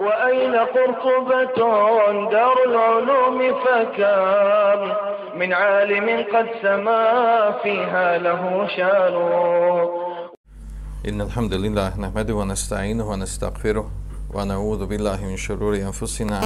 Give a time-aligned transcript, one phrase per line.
[0.00, 1.56] وأين قرطبة
[2.30, 4.78] دار العلوم فكم
[5.38, 7.04] من عالم قد سما
[7.62, 9.14] فيها له شان.
[11.08, 13.90] إن الحمد لله نحمده ونستعينه ونستغفره
[14.34, 16.40] ونعوذ بالله من شرور أنفسنا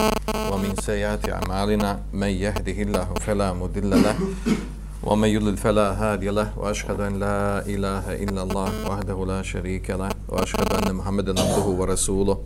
[0.53, 2.03] ومن سيئات أعمالنا.
[2.13, 4.17] من يهده الله فلا مضل له
[5.03, 6.49] ومن يضلل فلا هادي له.
[6.59, 10.11] وأشهد أن لا إله إلا الله وحده لا شريك له.
[10.29, 12.39] وأشهد أن محمدا عبده ورسوله.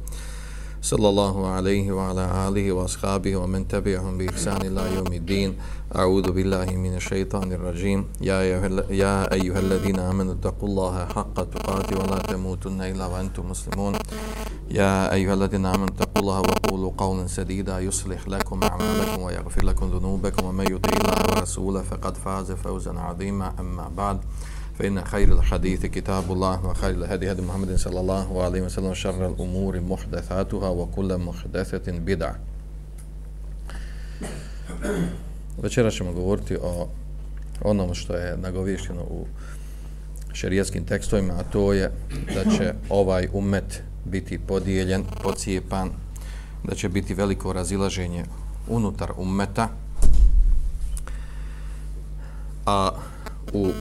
[0.84, 5.56] صلى الله عليه وعلى آله وأصحابه ومن تبعهم بإحسان إلى يوم الدين.
[5.96, 8.20] أعوذ بالله من الشيطان الرجيم.
[8.20, 8.44] يا
[9.32, 13.94] أيها الذين آمنوا اتقوا الله حق تقاته ولا تموتن إلا وأنتم مسلمون.
[14.68, 17.80] يا أيها الذين آمنوا اتقوا الله وقولوا قولا سديدا.
[17.80, 20.44] يصلح لكم أعمالكم ويغفر لكم ذنوبكم.
[20.44, 23.56] ومن يطع الله ورسوله فقد فاز فوزا عظيما.
[23.60, 24.18] أما بعد
[24.79, 29.79] فإن خير الحديث كتاب الله وخير الهدي هدي محمد صلى الله عليه وسلم شر الأمور
[29.79, 32.35] محدثاتها وكل محدثة بدعة
[35.61, 36.87] Večera ćemo govoriti o
[37.61, 39.25] onom što je nagovješteno u
[40.33, 41.91] šerijetskim tekstovima, a to je
[42.35, 45.91] da će ovaj umet biti podijeljen, pocijepan,
[46.63, 48.25] da će biti veliko razilaženje
[48.67, 49.69] unutar umeta,
[52.65, 52.91] a
[53.53, 53.71] u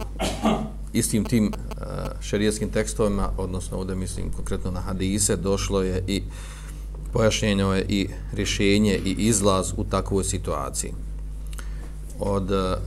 [0.94, 1.84] istim tim uh,
[2.22, 6.24] šerijetskim tekstovima, odnosno ovdje mislim konkretno na hadise, došlo je i
[7.14, 10.94] pojašnjeno je i rješenje i izlaz u takvoj situaciji.
[12.20, 12.78] Od uh,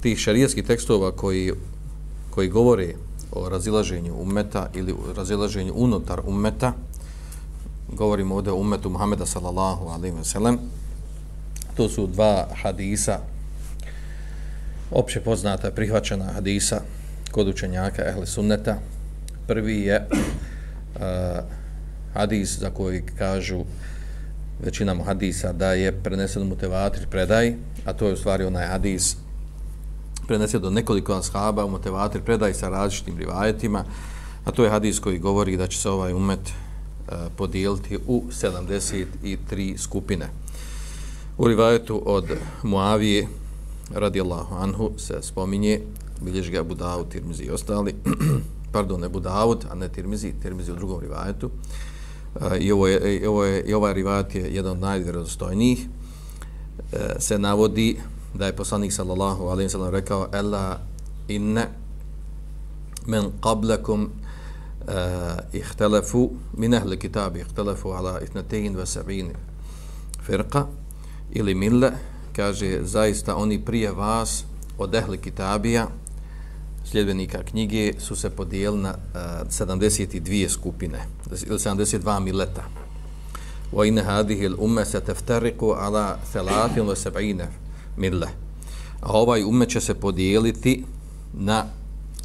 [0.00, 1.52] tih šerijetskih tekstova koji,
[2.30, 2.94] koji govore
[3.32, 6.72] o razilaženju umeta ili razilaženju unutar umeta,
[7.92, 10.58] govorimo ovdje o umetu Muhameda sallallahu alaihi wa sallam,
[11.76, 13.18] to su dva hadisa
[14.90, 16.80] opće poznata prihvaćena hadisa
[17.30, 18.78] kod učenjaka Ehle sunneta.
[19.46, 21.00] Prvi je uh,
[22.14, 23.64] hadis za koji kažu
[24.64, 28.66] većina mu hadisa da je prenesen mu tevatir predaj, a to je u stvari onaj
[28.66, 29.16] hadis
[30.26, 33.84] prenesen do nekoliko ashaba u motivatir predaj sa različitim rivajetima,
[34.44, 39.78] a to je hadis koji govori da će se ovaj umet uh, podijeliti u 73
[39.78, 40.28] skupine.
[41.38, 42.24] U rivajetu od
[42.62, 43.26] Muavije
[43.94, 45.80] radijallahu anhu se spominje,
[46.20, 47.94] bilježi ga Budavud, Tirmizi i ostali,
[48.72, 51.50] pardon, ne Budavud, a ne Tirmizi, Tirmizi u drugom rivajetu.
[52.40, 55.86] E, I, ovo je, i, ovo je, i ovaj rivajet je jedan od najvjerozostojnijih.
[56.92, 57.98] E, se navodi
[58.34, 60.78] da je poslanik sallallahu alaihi sallam rekao Ela
[61.28, 61.68] inne
[63.06, 64.08] men qablakum e,
[64.86, 69.34] uh, ihtelefu min ahli kitabi ihtelefu ala itnatein ve sabini
[70.26, 70.66] firqa
[71.30, 71.92] ili mille
[72.36, 74.44] kaže zaista oni prije vas
[74.78, 75.88] od ehli kitabija
[76.84, 80.98] sljedbenika knjige su se podijelili na e, uh, 72 skupine
[81.46, 82.64] ili 72 mileta.
[83.72, 87.46] Wa inna hadhihi al-umma sataftariqu ala 73
[87.96, 88.28] mille.
[89.00, 90.84] A ovaj ummet će se podijeliti
[91.34, 91.64] na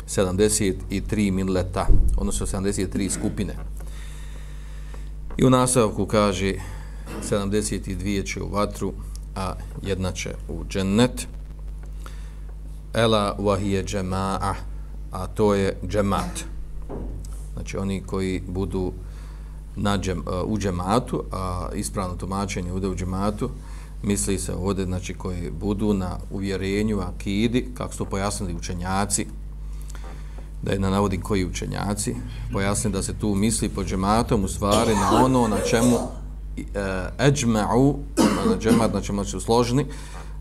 [0.08, 3.56] 73 milleta odnosno 73 skupine.
[5.38, 6.54] I u nastavku kaže
[7.30, 8.94] 72 će u vatru
[9.36, 11.28] a jedna će u džennet.
[12.94, 14.54] Ela wahije džema'a,
[15.12, 16.44] a to je džemat.
[17.54, 18.94] Znači oni koji budu
[19.76, 23.50] na džem, uh, u džematu, a ispravno tumačenje ude u džematu,
[24.04, 29.26] misli se ovdje, znači koji budu na uvjerenju, akidi, kako su pojasnili učenjaci,
[30.62, 32.16] da je na navodim koji učenjaci,
[32.54, 35.98] pojasnili da se tu misli po džematom u stvari na ono na čemu
[37.20, 37.96] eđma'u,
[38.50, 39.86] na džemat, znači moći složeni,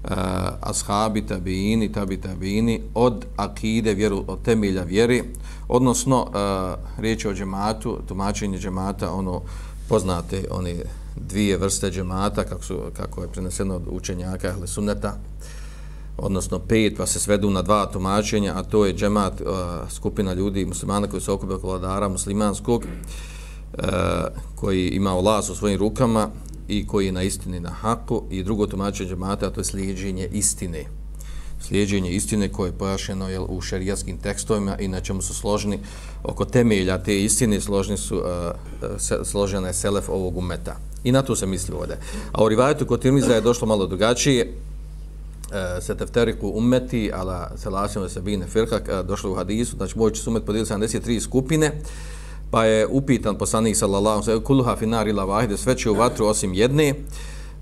[0.05, 0.15] uh, e,
[0.61, 5.23] ashabi, tabiini, tabi, tabiini, od akide, vjeru, od temelja vjeri,
[5.69, 9.43] odnosno uh, riječ o džematu, tumačenje džemata, ono,
[9.89, 10.75] poznate one
[11.17, 15.17] dvije vrste džemata, kako, su, kako je preneseno od učenjaka, ali sunneta,
[16.19, 19.49] odnosno pet, pa se svedu na dva tumačenja, a to je džemat, uh,
[19.91, 23.40] skupina ljudi, muslimana koji se okupe oko vladara muslimanskog, uh,
[23.79, 23.83] E,
[24.55, 26.29] koji ima olaz u svojim rukama
[26.69, 30.29] i koji je na istini na haku i drugo tumačenje džemata, a to je slijedženje
[30.33, 30.85] istine.
[31.61, 35.79] Slijedženje istine koje je pojašeno jel, u šerijatskim tekstovima i na čemu su složeni
[36.23, 38.25] oko temelja te istine složeni su, uh,
[38.99, 40.77] se, složena je selef ovog umeta.
[41.05, 41.99] I na to se misli ovdje.
[42.33, 48.09] A u rivajetu kod Tirmiza je došlo malo drugačije, uh, se tefteriku umeti, ala selasim
[48.09, 51.73] se bine firha, uh, došlo u hadisu, znači moj će sumet podijeliti 73 skupine,
[52.51, 55.91] pa je upitan poslanik sallallahu alejhi ve sellem kulha fi nar ila wahide sve će
[55.91, 56.95] u vatru osim jedne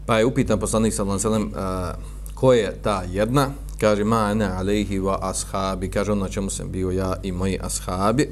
[0.06, 1.94] pa je upitan poslanik sallallahu alejhi ve sellem
[2.34, 3.50] ko je ta jedna?
[3.80, 7.58] Kaže ma ana alejhi wa ashabi kaže ono na čemu sam bio ja i moji
[7.62, 8.28] ashabi.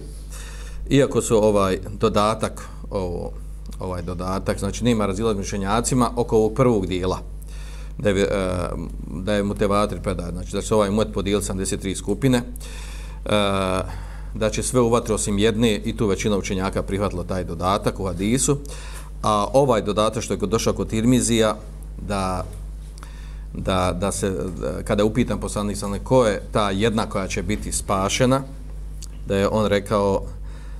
[0.90, 3.32] Iako su ovaj dodatak ovo
[3.80, 7.18] ovaj dodatak, znači nema razilaženja mišljenjacima oko ovog prvog dijela
[7.98, 8.28] da je,
[9.06, 12.42] da je mutevatri predaj, znači da se ovaj mut podijel 73 skupine,
[13.24, 13.30] e,
[14.38, 18.06] da će sve u vatri osim jedne i tu većina učenjaka prihvatila taj dodatak u
[18.06, 18.58] hadisu,
[19.22, 21.56] a ovaj dodatak što je došao kod Tirmizija,
[22.08, 22.44] da
[23.56, 27.42] da, da se, da, kada je upitan poslanik sa ko je ta jedna koja će
[27.42, 28.42] biti spašena,
[29.28, 30.22] da je on rekao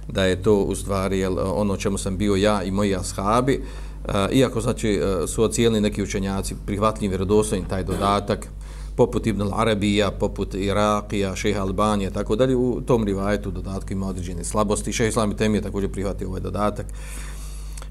[0.08, 3.62] da je to u stvari jel, ono čemu sam bio ja i moji ashabi,
[4.05, 8.49] uh, iako znači su ocijelni neki učenjaci prihvatni vjerodostojni taj dodatak,
[8.96, 14.44] poput Ibn al-Arabija, poput Irakija, šeha Albanija, tako dalje, u tom rivajetu dodatku ima određene
[14.44, 14.93] slabosti.
[14.93, 16.87] Šeha Islami Temije također prihvati ovaj dodatak.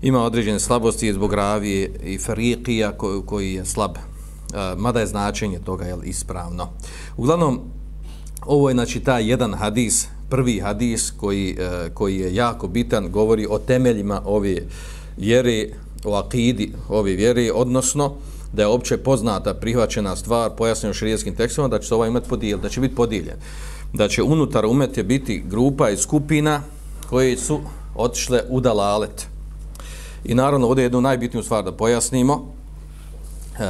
[0.01, 5.59] Ima određene slabosti zbog ravije i Ferikija koji, koji je slab e, mada je značenje
[5.59, 6.69] toga je ispravno.
[7.17, 7.59] Uglavnom,
[8.45, 13.47] ovo je znači taj jedan hadis, prvi hadis koji, e, koji je jako bitan, govori
[13.49, 14.57] o temeljima ove
[15.17, 15.69] vjere,
[16.05, 18.15] o akidi ove vjere, odnosno
[18.55, 22.59] da je opće poznata, prihvaćena stvar, pojasnjeno širijetskim tekstima, da će se ovaj umet podijel,
[22.59, 23.35] da će biti podijeljen.
[23.93, 26.61] Da će unutar umete biti grupa i skupina
[27.09, 27.59] koje su
[27.95, 29.27] otišle u dalalet.
[30.25, 32.53] I naravno, ovdje je jednu najbitniju stvar da pojasnimo.
[33.59, 33.63] E,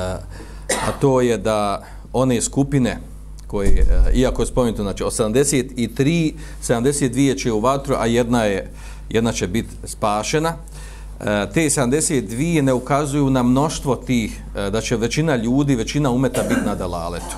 [0.87, 1.83] a to je da
[2.13, 2.99] one skupine
[3.47, 8.71] koje, e, iako je spomenuto, znači 83, 72 će u vatru, a jedna, je,
[9.09, 10.53] jedna će biti spašena,
[11.19, 16.43] E, te 72 ne ukazuju na mnoštvo tih, e, da će većina ljudi, većina umeta
[16.49, 17.35] biti na dalaletu.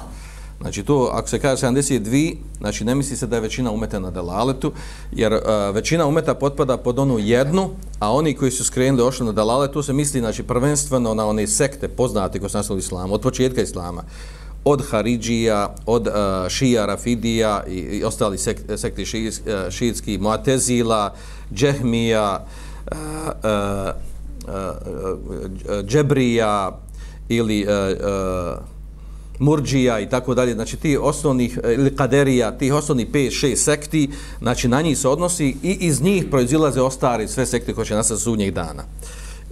[0.61, 4.11] Znači to, ako se kaže 72, znači ne misli se da je većina umeta na
[4.11, 4.71] dalaletu,
[5.11, 5.39] jer uh,
[5.73, 7.69] većina umeta potpada pod onu jednu,
[7.99, 11.87] a oni koji su skrenuli ošli na dalaletu, se misli znači, prvenstveno na one sekte
[11.87, 14.03] poznate koji su nastali islama, od početka islama,
[14.65, 16.13] od Haridžija, od uh,
[16.49, 21.13] Šija, Rafidija i, i ostali sek, sekti šijs, uh, šijitski, Muatezila,
[21.53, 22.95] Džehmija, uh, Eh,
[23.43, 23.93] eh,
[24.47, 26.79] eh, Džebrija
[27.29, 28.59] ili uh,
[29.39, 34.09] Murđija i tako dalje, znači ti osnovnih, ili Kaderija, tih osnovnih 5-6 sekti,
[34.41, 38.21] znači na njih se odnosi i iz njih proizilaze ostari sve sekte koje će nastati
[38.21, 38.83] sudnjeg dana.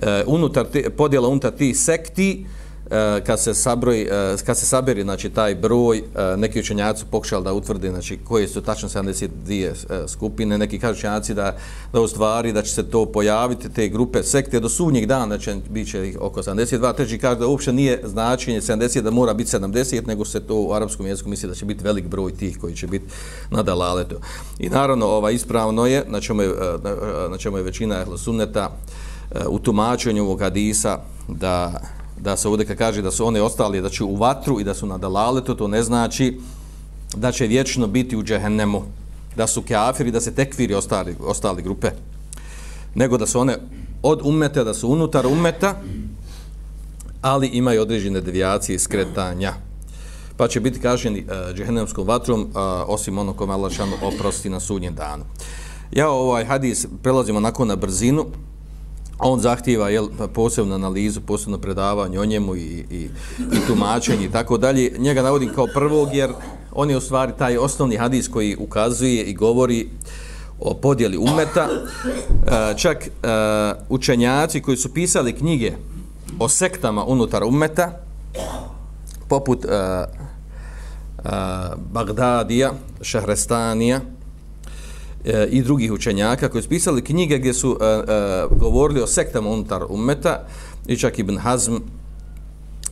[0.02, 2.55] E, unutar te, podjela unutar tih sekti, E,
[2.92, 6.04] E, kad se sabroj e, kad se saberi znači taj broj, e,
[6.38, 11.34] neki učenjaci su pokušali da utvrde znači koje su tačno 72 skupine, neki kažu učenjaci
[11.34, 11.58] da
[11.94, 15.44] da u stvari da će se to pojaviti te grupe sekte do sudnjeg dana znači
[15.44, 20.08] će biće oko 72, treći kaže da uopšte nije značenje 70 da mora biti 70,
[20.08, 22.88] nego se to u arapskom jeziku misli da će biti velik broj tih koji će
[22.88, 23.06] biti
[23.52, 24.16] na dalaletu.
[24.60, 26.50] I naravno ova ispravno je, na čemu je,
[27.30, 28.78] na čemu je većina ehlo sunneta
[29.48, 31.82] u tumačenju ovog hadisa da
[32.22, 34.86] da se ovdje kaže da su one ostali da će u vatru i da su
[34.86, 36.40] na dalaletu, to ne znači
[37.16, 38.84] da će vječno biti u džehennemu,
[39.36, 41.92] da su kafiri, da se tekviri ostali, ostali grupe,
[42.96, 43.58] nego da su one
[44.04, 45.76] od umeta, da su unutar umeta,
[47.22, 49.54] ali imaju određene devijacije i skretanja.
[50.38, 52.48] Pa će biti kaženi uh, e, džehennemskom vatrom, uh,
[52.88, 55.24] osim ono kome Allah šanu oprosti na sudnjem danu.
[55.92, 58.26] Ja ovaj hadis prelazimo nakon na brzinu,
[59.20, 64.58] on zahtijeva jel, posebnu analizu, posebno predavanje o njemu i, i, i tumačenje i tako
[64.58, 64.92] dalje.
[64.98, 66.34] Njega navodim kao prvog jer
[66.72, 69.90] on je u stvari taj osnovni hadis koji ukazuje i govori
[70.60, 71.68] o podjeli umeta.
[71.70, 73.10] E, čak e,
[73.90, 75.72] učenjaci koji su pisali knjige
[76.40, 77.92] o sektama unutar umeta,
[79.28, 80.06] poput e,
[81.92, 84.02] Bagdadija, Šahrestanija,
[85.26, 88.02] e, i drugih učenjaka koji su pisali knjige gdje su e, e,
[88.60, 90.48] govorili o sektama unutar ummeta,
[90.88, 91.76] i čak Ibn Hazm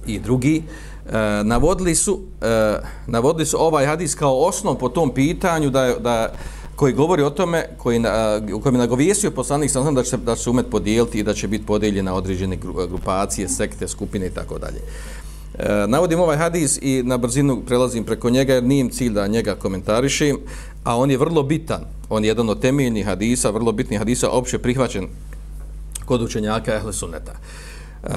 [0.07, 0.63] i drugi,
[1.11, 6.33] e, navodili, su, e, navodili su ovaj hadis kao osnov po tom pitanju da, da
[6.75, 10.09] koji govori o tome, koji, e, u kojem je nagovjesio poslanik sam znam da će,
[10.09, 13.87] se, da će se umet podijeliti i da će biti podijeljena određene e, grupacije, sekte,
[13.87, 14.81] skupine i tako dalje.
[15.59, 19.55] E, navodim ovaj hadis i na brzinu prelazim preko njega jer nijem cilj da njega
[19.55, 20.37] komentarišim,
[20.83, 21.81] a on je vrlo bitan.
[22.09, 25.07] On je jedan od temeljnih hadisa, vrlo bitnih hadisa, opće prihvaćen
[26.05, 27.33] kod učenjaka Ehle Sunneta.
[28.03, 28.09] E,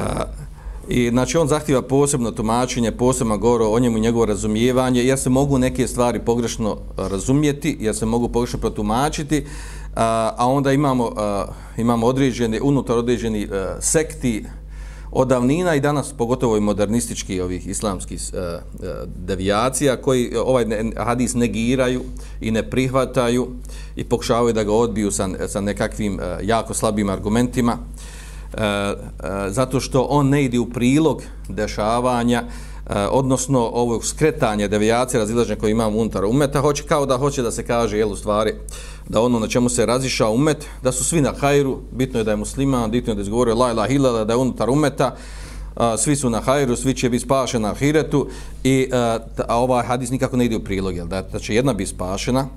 [0.88, 5.30] I znači on zahtjeva posebno tumačenje, posebno govor o njemu i njegovo razumijevanje, jer se
[5.30, 9.46] mogu neke stvari pogrešno e, razumijeti, jer se mogu pogrešno protumačiti,
[9.96, 14.44] a, a onda imamo, a, imamo određeni, unutar određeni a, e, sekti,
[15.10, 18.40] od davnina i danas pogotovo i modernistički ovih islamskih uh,
[19.16, 22.02] devijacija koji ovaj hadis negiraju
[22.40, 23.48] i ne prihvataju
[23.96, 29.80] i pokušavaju da ga odbiju sa, sa nekakvim uh, jako slabim argumentima uh, uh, zato
[29.80, 35.98] što on ne ide u prilog dešavanja uh, odnosno ovog skretanja devijacije razilaženja koje imamo
[35.98, 38.54] unutar umeta hoće kao da hoće da se kaže jel u stvari
[39.08, 42.30] da ono na čemu se razišao umet, da su svi na hajru, bitno je da
[42.30, 45.14] je musliman, bitno je da je izgovorio la ilaha illallah, da je unutar umeta,
[45.76, 48.28] a, svi su na hajru, svi će biti spašeni na ahiretu
[48.64, 51.72] i a, a ovaj hadis nikako ne ide u prilog, jel, da, da će jedna
[51.72, 52.48] biti spašena,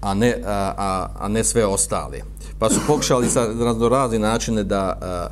[0.00, 2.20] a ne, a, a, a ne sve ostale.
[2.58, 5.28] Pa su pokušali sa raznorazni načine da, a,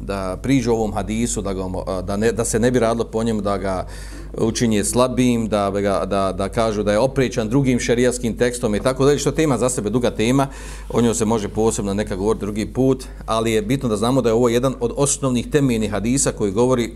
[0.00, 1.62] da priđu ovom hadisu, da, ga,
[2.02, 3.86] da, ne, da se ne bi radilo po njemu, da ga
[4.38, 9.04] učinje slabim, da, ga, da, da kažu da je oprećan drugim šerijaskim tekstom i tako
[9.04, 10.46] dalje, što tema za sebe duga tema,
[10.90, 14.28] o njoj se može posebno neka govoriti drugi put, ali je bitno da znamo da
[14.28, 16.92] je ovo jedan od osnovnih temeljnih hadisa koji govori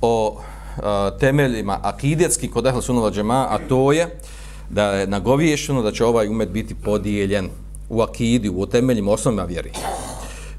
[0.00, 0.40] o
[0.82, 4.18] a, temeljima akidetski kod Ahl Sunova Džema, a to je
[4.70, 7.48] da je nagoviješeno da će ovaj umet biti podijeljen
[7.90, 9.70] u akidi, u temeljima osnovima vjeri.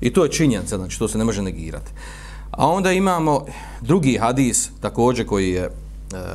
[0.03, 1.91] I to je činjenica, znači to se ne može negirati.
[2.51, 3.45] A onda imamo
[3.81, 5.69] drugi hadis, također koji je e,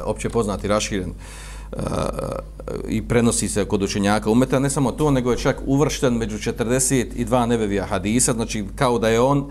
[0.04, 1.76] opće poznati, raširen e,
[2.88, 7.46] i prenosi se kod učenjaka umeta, ne samo to, nego je čak uvršten među 42
[7.46, 9.50] nebevija hadisa, znači kao da je on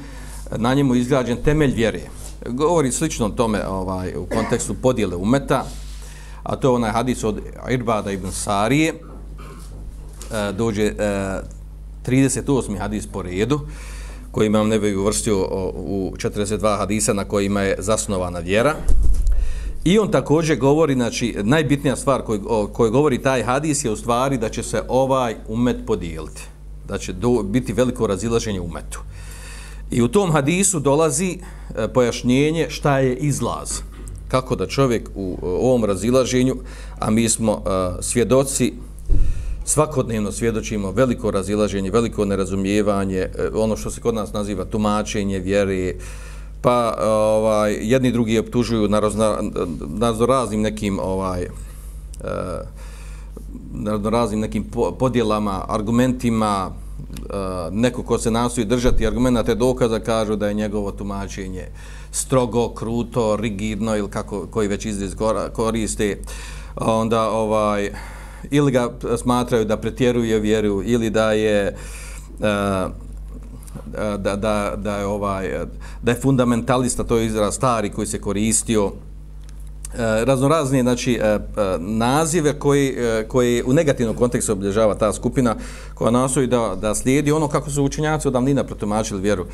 [0.55, 2.01] na njemu izgrađen temelj vjere.
[2.49, 5.65] Govori slično tome ovaj, u kontekstu podjele umeta,
[6.43, 10.93] a to je onaj hadis od Irbada ibn Sarije, e, dođe e,
[12.07, 12.77] 38.
[12.77, 13.59] hadis po redu,
[14.31, 15.37] koji imam nebe uvrstio
[15.73, 18.75] u 42 hadisa na kojima je zasnovana vjera.
[19.83, 24.37] I on također govori, znači, najbitnija stvar koju, koju govori taj hadis je u stvari
[24.37, 26.41] da će se ovaj umet podijeliti.
[26.87, 28.99] Da će do, biti veliko razilaženje umetu.
[29.91, 33.79] I u tom hadisu dolazi e, pojašnjenje šta je izlaz.
[34.27, 36.55] Kako da čovjek u, u ovom razilaženju,
[36.99, 38.73] a mi smo e, svjedoci
[39.67, 45.93] svakodnevno svjedočimo veliko razilaženje, veliko nerazumijevanje, e, ono što se kod nas naziva tumačenje vjere,
[46.61, 49.37] pa e, ovaj jedni drugi optužuju na, razna,
[49.87, 51.49] na raznim nekim ovaj e,
[53.71, 54.65] na raznim nekim
[54.99, 56.71] podjelama, argumentima,
[57.71, 61.65] neko ko se nastoji držati argumenta te dokaza kažu da je njegovo tumačenje
[62.11, 65.15] strogo, kruto, rigidno ili kako koji već izraz
[65.53, 66.17] koriste.
[66.75, 67.91] Onda ovaj
[68.51, 68.89] ili ga
[69.23, 71.75] smatraju da pretjeruje vjeru ili da je
[72.39, 72.91] uh,
[74.17, 75.65] da, da, da je ovaj
[76.01, 78.91] da je fundamentalista to je izraz stari koji se koristio.
[79.93, 81.39] E, raznorazne znači e, e,
[81.79, 82.95] nazive koji
[83.27, 85.55] koji u negativnom kontekstu obilježava ta skupina
[85.93, 89.45] koja nastoji da da slijedi ono kako su učenjaci od davnina protumačili vjeru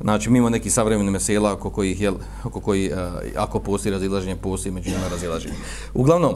[0.00, 2.14] znači mimo neki savremeni mesela oko kojih jel,
[2.44, 2.92] oko koji
[3.36, 5.54] ako postoji razilaženje postoji među njima razilaženje
[5.94, 6.34] uglavnom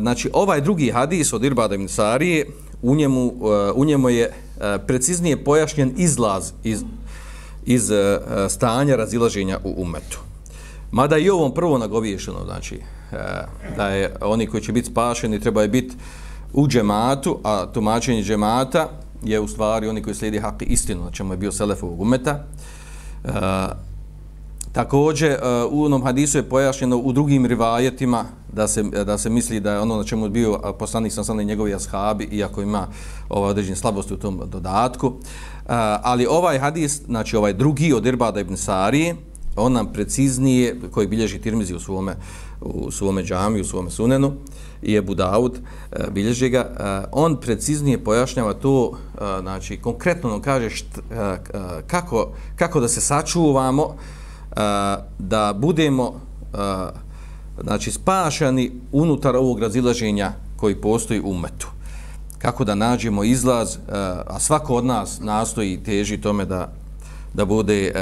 [0.00, 2.46] znači ovaj drugi hadis od Irbada ibn Sarije
[2.82, 3.32] u njemu,
[3.74, 4.32] u njemu je
[4.86, 6.82] preciznije pojašnjen izlaz iz,
[7.64, 7.90] iz
[8.48, 10.31] stanja razilaženja u umetu.
[10.92, 12.80] Mada i ovom prvo nagoviješeno, znači
[13.12, 13.16] e,
[13.76, 15.96] da je oni koji će biti spašeni treba je biti
[16.52, 18.88] u džematu, a tumačenje džemata
[19.22, 22.44] je u stvari oni koji slijedi hak istinu, na čemu je bio Selefovog umeta.
[23.24, 23.28] E,
[24.72, 25.38] također, e,
[25.70, 29.80] u onom hadisu je pojašnjeno u drugim rivajetima da se, da se misli da je
[29.80, 32.86] ono na čemu je bio poslanik sam sam njegovi ashabi, iako ima
[33.28, 35.12] ova određene slabosti u tom dodatku.
[36.02, 39.16] Ali ovaj hadis, znači ovaj drugi od Irbada ibn Sarije,
[39.56, 42.16] on nam preciznije, koji bilježi Tirmizi u svome,
[42.60, 44.32] u svome džami, u svome sunenu,
[44.82, 45.58] i je Budaud,
[45.92, 50.98] e, bilježi ga, e, on preciznije pojašnjava to, e, znači konkretno nam kaže št,
[51.86, 53.96] kako, kako da se sačuvamo,
[55.18, 56.20] da budemo
[57.62, 61.68] znači spašani unutar ovog razilaženja koji postoji u umetu.
[62.38, 63.76] Kako da nađemo izlaz,
[64.26, 66.72] a svako od nas nastoji teži tome da,
[67.34, 67.92] da bude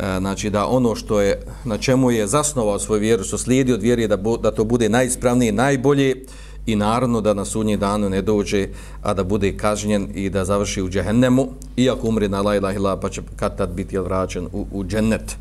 [0.00, 3.82] E, znači da ono što je na čemu je zasnovao svoju vjeru, što slijedi od
[3.82, 6.24] vjere da, da to bude najispravnije, najbolje
[6.66, 8.68] i naravno da na sudnji danu ne dođe,
[9.02, 12.96] a da bude kažnjen i da završi u džehennemu, iako umre na la ilaha illa
[13.00, 15.36] pa će kad tad biti vraćen u, u džennet.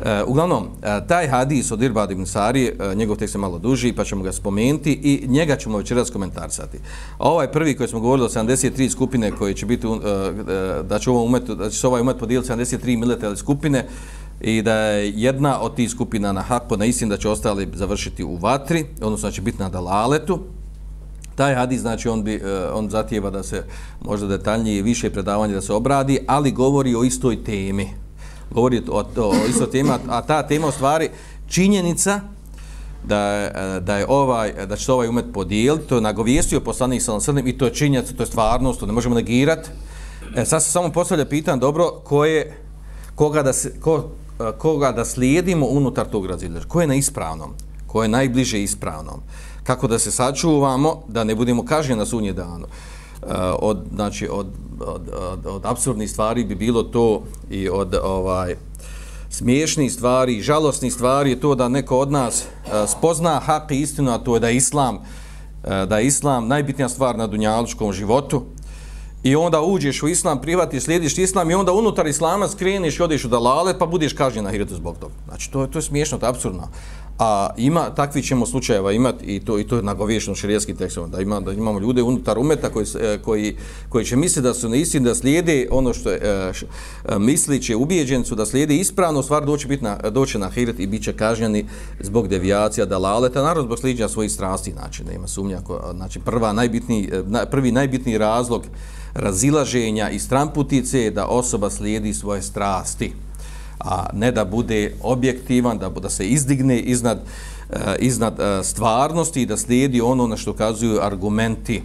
[0.00, 3.92] E, uglavnom, e, taj hadis od Irbad ibn Sari, e, njegov tekst je malo duži,
[3.92, 6.78] pa ćemo ga spomenuti i njega ćemo večeras komentarsati.
[7.18, 9.90] A ovaj prvi koji smo govorili o 73 skupine koji će biti, e,
[10.82, 13.86] da će, ovom umet, da će se ovaj umet podijeliti 73 miletele skupine
[14.40, 18.24] i da je jedna od tih skupina na hako, na istin da će ostali završiti
[18.24, 20.40] u vatri, odnosno da će biti na dalaletu.
[21.34, 22.42] Taj hadis, znači, on, bi,
[22.74, 23.64] on zatijeva da se
[24.00, 27.88] možda detaljnije više predavanje da se obradi, ali govori o istoj temi,
[28.52, 31.10] govori o, o, o isto tema, a ta tema u stvari
[31.48, 32.20] činjenica
[33.04, 37.12] da je, da je ovaj da će ovaj umet podijeliti, to je nagovijestio poslanik sa
[37.12, 39.70] alejhi i to je činjenica, to je stvarnost, to ne možemo negirati.
[40.36, 42.56] E, sad se samo postavlja pitanje, dobro, ko je,
[43.14, 47.54] koga, da se, ko, e, koga da slijedimo unutar tog razila Ko je na ispravnom?
[47.86, 49.20] Ko je najbliže ispravnom?
[49.62, 52.66] Kako da se sačuvamo da ne budemo kažnjeni na sunnje danu?
[53.22, 54.46] Eh, od, znači, od,
[54.80, 55.02] od,
[55.32, 58.56] od, od absurdnih stvari bi bilo to i od ovaj
[59.30, 64.10] smiješnih stvari, žalostnih stvari je to da neko od nas eh, spozna hak i istinu,
[64.10, 64.98] a to je da je islam,
[65.64, 68.42] eh, da je islam najbitnija stvar na dunjalučkom životu,
[69.22, 73.24] i onda uđeš u islam, privati, slijediš islam i onda unutar islama skreniš i odeš
[73.24, 75.14] u dalale pa budeš kažnjen na hiretu zbog toga.
[75.28, 76.68] Znači, to je, to je smiješno, to je absurdno.
[77.18, 81.20] A ima, takvi ćemo slučajeva imati i to, i to je nagovješteno šerijski tekstom, da,
[81.20, 83.56] ima, da imamo ljude unutar umeta koji, e, koji,
[83.88, 86.66] koji će misliti da su na istini, da slijede ono što je, e, š,
[87.08, 90.80] e, misli će ubijeđen su da slijede ispravno, stvar doći, biti na, doći na hiret
[90.80, 91.64] i biće kažnjeni
[92.00, 95.60] zbog devijacija, dalaleta, narod zbog sliđa svojih strasti, znači, nema sumnja,
[95.94, 97.10] znači, prva, najbitniji,
[97.50, 98.62] prvi najbitniji razlog
[99.14, 103.12] razilaženja i stramputice da osoba slijedi svoje strasti
[103.84, 107.18] a ne da bude objektivan, da, da se izdigne iznad,
[107.70, 111.82] uh, iznad uh, stvarnosti i da slijedi ono na što kazuju argumenti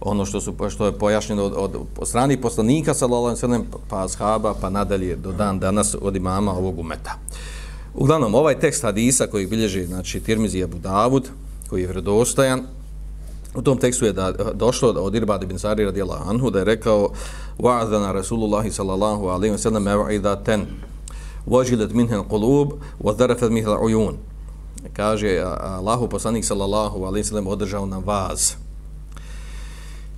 [0.00, 3.64] ono što su što je pojašnjeno od, od, od strani poslanika sallallahu alejhi ve sellem
[3.88, 7.14] pa ashaba pa nadalje do dan danas od imama ovog umeta.
[7.94, 11.28] Uglavnom ovaj tekst hadisa koji bilježi znači Tirmizi i Abu Davud
[11.68, 12.62] koji je vjerodostojan
[13.54, 16.64] U tom tekstu je da eh, došlo od Irbad ibn Sari radijallahu anhu da je
[16.64, 17.10] rekao
[17.58, 20.64] wa'adana Rasulullahi sallallahu alaihi wa sallam mev'idatan
[21.46, 24.16] wajilat minha al-qulub wa dharafat al-uyun.
[24.92, 28.54] Kaže Allahu poslanik sallallahu alaihi sallam održao nam vaz.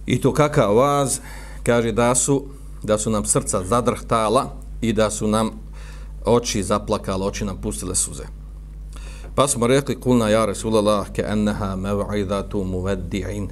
[0.06, 1.20] I to kakav vaz?
[1.62, 2.44] Kaže da su
[2.82, 5.50] da su nam srca zadrhtala i da su nam
[6.24, 8.24] oči zaplakala, oči nam pustile suze.
[9.34, 13.48] Pa smo rekli kulna ja Resulallah, ke enneha mev'idatu muveddi'in.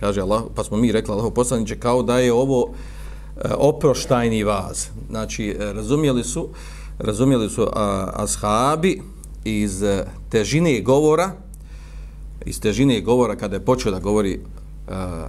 [0.00, 4.86] Kaže Allah, pa smo mi rekli Allah poslaniće, kao da je ovo e, oproštajni vaz.
[5.10, 6.48] Znači, e, razumjeli su,
[6.98, 9.02] razumjeli su a, ashabi
[9.44, 11.30] iz e, težine govora,
[12.46, 14.40] iz težine govora kada je počeo da govori
[14.88, 15.28] a,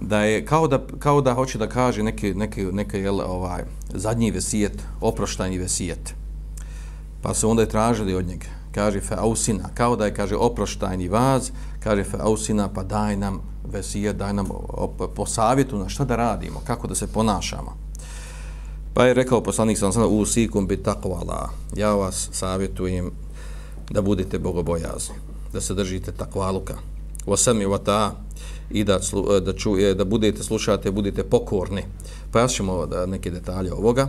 [0.00, 3.62] da je kao da, kao da hoće da kaže neki, neki, neki jel, ovaj,
[3.94, 6.14] zadnji vesijet, oproštajni vesijet.
[7.22, 11.08] Pa su onda je tražili od njega kaže fe ausina, kao da je, kaže, oproštajni
[11.08, 14.48] vaz, kaže fe ausina, pa daj nam vesijet, daj nam
[15.14, 17.83] po savjetu na šta da radimo, kako da se ponašamo.
[18.94, 23.10] Pa je rekao poslanik sam sada, usikum bi takvala, ja vas savjetujem
[23.90, 25.14] da budete bogobojazni,
[25.52, 26.74] da se držite takvaluka,
[27.26, 28.14] osami vata,
[28.70, 28.98] i da,
[29.40, 31.82] da, čuje, da budete slušate, budete pokorni.
[32.32, 32.46] Pa
[32.90, 34.08] da neke detalje ovoga.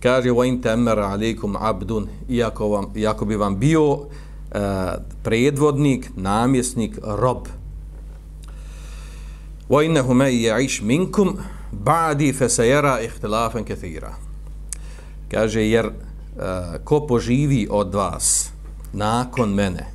[0.00, 2.08] Kaže wa in tamara alaykum abdun.
[2.28, 4.00] Iako vam iako bi vam bio uh,
[5.22, 7.48] predvodnik namjesnik rob.
[9.68, 11.38] Wa innahu ma ya'ish minkum
[11.72, 13.64] ba'di fesajera sayara ikhtilafan
[15.30, 15.92] kaže jer uh,
[16.84, 18.50] ko poživi od vas
[18.92, 19.86] nakon mene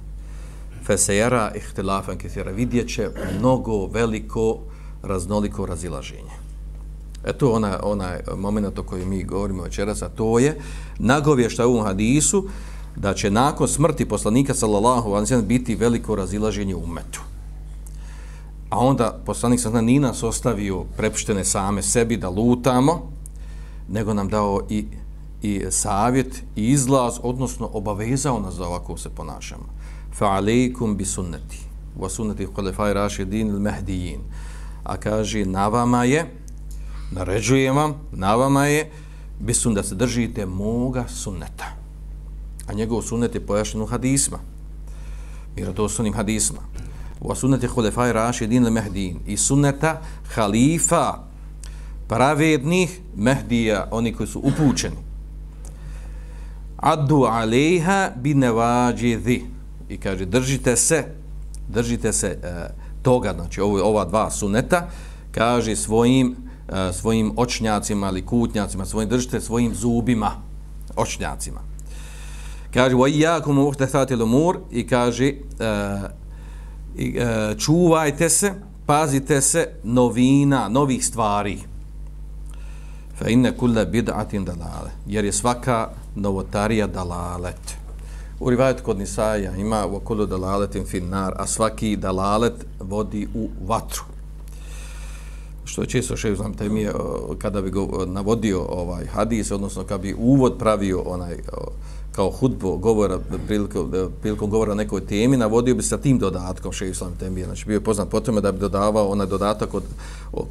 [0.85, 4.59] fesajera ihtilafen ikhtilafan vidjet će mnogo veliko
[5.03, 6.31] raznoliko razilaženje.
[7.25, 10.61] E to ona ona moment o kojem mi govorimo večeras, a to je
[10.99, 12.47] nagovješta u hadisu
[12.95, 17.21] da će nakon smrti poslanika sallallahu anzijan biti veliko razilaženje umetu.
[18.71, 23.11] A onda poslanik sa ni nas ostavio prepuštene same sebi da lutamo,
[23.89, 24.85] nego nam dao i,
[25.41, 29.65] i savjet i izlaz, odnosno obavezao nas da ovako se ponašamo.
[30.13, 30.41] Fa
[30.95, 34.19] bi sunnati wa sunnati khulafai rashidin al-mahdiyyin.
[34.83, 36.25] A kaže na vama je
[37.11, 38.91] naređujem vam, na vama je,
[39.39, 41.75] bisun da se držite moga sunneta.
[42.67, 44.39] A njegov sunnet je pojašnjen u hadisma.
[45.55, 46.59] Mirodosunim hadisma
[47.21, 50.01] wa sunnati khulafai rashidin al mahdin I sunneta
[50.35, 51.31] halifa
[52.07, 54.95] pravednih mehdija, oni koji su upućeni.
[56.77, 59.45] Addu alejha bi nevađidhi.
[59.89, 61.05] I kaže, držite se,
[61.67, 62.37] držite se e,
[63.01, 64.89] toga, znači ovo, ova dva suneta,
[65.31, 66.35] kaže svojim
[66.69, 70.31] e, svojim očnjacima ili kutnjacima, svojim držite svojim zubima,
[70.95, 71.61] očnjacima.
[72.73, 76.20] Kaže, wa iyakum muhtathati al-umur i kaže uh,
[76.97, 78.53] i, e, čuvajte se,
[78.85, 81.57] pazite se novina, novih stvari.
[83.17, 84.91] Fa inna kulle bid'atin dalale.
[85.07, 87.77] Jer je svaka novotarija dalalet.
[88.39, 94.03] U rivajet kod Nisaja ima u okolo dalaletin finnar, a svaki dalalet vodi u vatru
[95.71, 96.93] što je često šeho znam taj mi je
[97.37, 101.37] kada bi go navodio ovaj hadis odnosno kada bi uvod pravio onaj
[102.11, 107.15] kao hudbo govora prilikom, prilikom govora nekoj temi navodio bi sa tim dodatkom šeho islam
[107.19, 109.83] temi znači bio je poznat potom da bi dodavao onaj dodatak od,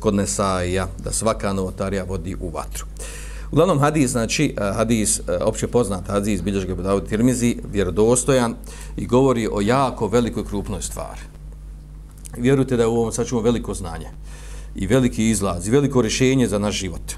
[0.00, 2.86] kod Nesaija da svaka novotarija vodi u vatru
[3.52, 8.54] Uglavnom hadis, znači eh, hadis, eh, opće poznat hadis, bilješ ga Budavud Tirmizi, vjerodostojan
[8.96, 11.20] i govori o jako velikoj krupnoj stvari.
[12.38, 14.06] Vjerujte da je u ovom sad veliko znanje
[14.74, 17.12] i veliki izlaz i veliko rješenje za naš život.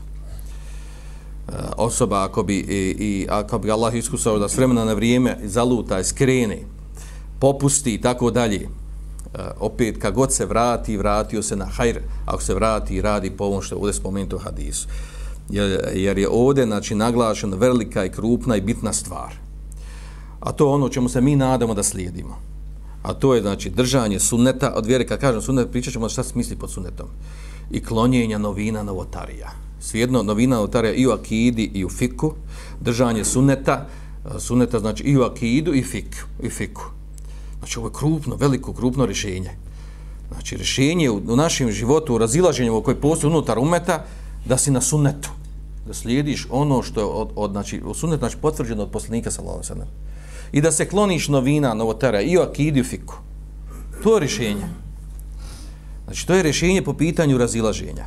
[1.52, 5.38] Eh, osoba ako bi, i, i ako bi Allah iskusao da s vremena na vrijeme
[5.44, 6.58] zaluta i skrene,
[7.38, 12.42] popusti i tako dalje, eh, opet kad god se vrati, vratio se na hajr, ako
[12.42, 14.88] se vrati radi po ovom što je ovdje spomenuto u hadisu.
[15.50, 19.34] Jer, jer je ovdje znači, naglašena velika i krupna i bitna stvar.
[20.40, 22.38] A to je ono čemu se mi nadamo da slijedimo.
[23.02, 26.32] A to je znači držanje sunneta, od vjere kad kažem sunnet, pričat ćemo šta se
[26.34, 27.06] misli pod sunnetom.
[27.72, 29.50] I klonjenja novina novotarija.
[29.80, 32.34] Svijedno novina novotarija i u akidi i u fiku.
[32.80, 33.86] Držanje suneta,
[34.36, 36.82] e, suneta znači i u akidu i fik, i fiku.
[37.58, 39.50] Znači ovo je krupno, veliko, krupno rješenje.
[40.32, 44.04] Znači rješenje u, u našem životu, u razilaženju koje postoji unutar umeta,
[44.44, 45.30] da si na sunnetu.
[45.86, 49.88] Da slijediš ono što je od, od znači, u znači, potvrđeno od poslanika sallallahu sallam.
[50.52, 53.14] I da se kloniš novina, novotara i u i u fiku.
[54.02, 54.66] To je rješenje.
[56.04, 58.04] Znači to je rješenje po pitanju razilaženja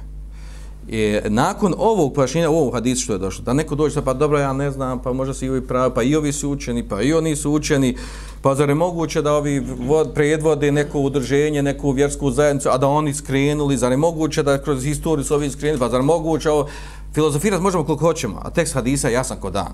[0.91, 4.53] E, nakon ovog pojašnjenja ovog hadisu što je došlo, da neko dođe pa dobro ja
[4.53, 7.13] ne znam, pa možda se i ovi pravi, pa i ovi su učeni, pa i
[7.13, 7.97] oni su učeni,
[8.41, 12.88] pa zar je moguće da ovi vod, predvode neko udrženje, neku vjersku zajednicu, a da
[12.88, 16.49] oni skrenuli, zar je moguće da kroz historiju su ovi skrenuli, pa zar je moguće
[16.49, 16.67] ovo,
[17.13, 19.73] filozofirati možemo koliko hoćemo, a tekst hadisa je jasan ko dan.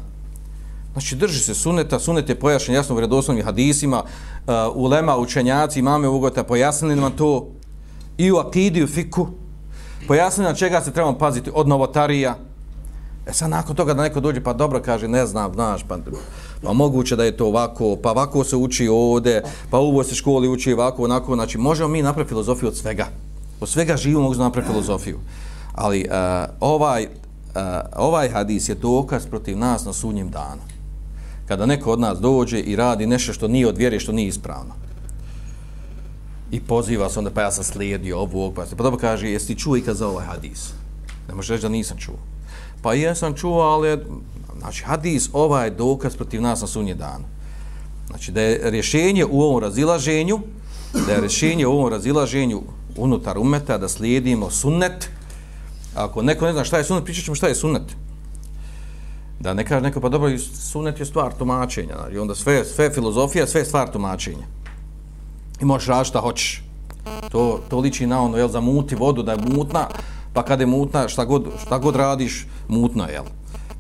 [0.94, 6.08] Znači, drži se suneta, sunet je pojašnjen jasno u vredoslovnim hadisima, uh, ulema, učenjaci, imame
[6.08, 7.48] ugota, pojasnili nam to
[8.22, 9.28] i u akidi, u fiku,
[10.08, 12.36] pojasnili na čega se trebamo paziti od novotarija.
[13.28, 15.98] E sad nakon toga da neko dođe pa dobro kaže ne znam, znaš, pa,
[16.64, 20.16] pa moguće da je to ovako, pa ovako se uči ovde, pa u ovoj se
[20.16, 23.08] školi uči ovako, onako, znači možemo mi napraviti filozofiju od svega.
[23.62, 25.20] Od svega živo mogu napraviti filozofiju.
[25.74, 27.62] Ali uh, ovaj, uh,
[27.96, 30.62] ovaj hadis je dokaz protiv nas na sunnjem danu.
[31.48, 34.91] Kada neko od nas dođe i radi nešto što nije od vjere, što nije ispravno
[36.52, 39.48] i poziva se onda pa ja sam slijedio ovu ovog pa, pa dobro kaže jesi
[39.48, 40.70] ti čuo ikad za ovaj hadis?
[41.28, 42.16] Ne možeš reći da nisam čuo.
[42.82, 44.00] Pa ja sam čuo ali
[44.60, 47.24] znači hadis ovaj je dokaz protiv nas na sunje dan
[48.08, 50.40] znači da je rješenje u ovom razilaženju
[51.08, 52.62] da je rješenje u ovom razilaženju
[52.98, 55.10] unutar umeta da slijedimo sunnet.
[55.96, 57.84] Ako neko ne zna šta je sunnet pričat ćemo šta je sunnet.
[59.40, 61.96] Da ne kaže neko pa dobro sunnet je stvar tumačenja.
[62.14, 64.46] I onda sve, sve filozofija sve je stvar tumačenja
[65.62, 66.64] i možeš raditi šta hoćeš.
[67.32, 69.88] To, to liči na ono, jel, zamuti vodu da je mutna,
[70.34, 73.26] pa kada je mutna, šta god, šta god radiš, mutno je, jel.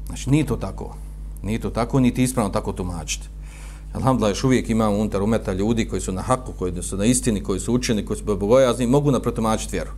[0.07, 0.95] Znači, nije to tako.
[1.43, 3.27] Nije to tako, ni ti ispravno tako tumačiti.
[3.93, 7.43] Alhamdulillah, još uvijek imamo unutar umeta ljudi koji su na haku, koji su na istini,
[7.43, 9.91] koji su učeni, koji su bogojazni, mogu naprotumačiti vjeru.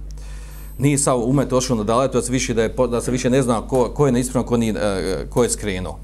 [0.77, 3.41] Nije sa umet ošao na daletu, da se više, da je, da se više ne
[3.41, 5.99] zna ko, ko je neispravno, ko, ni, eh, ko je skrenuo.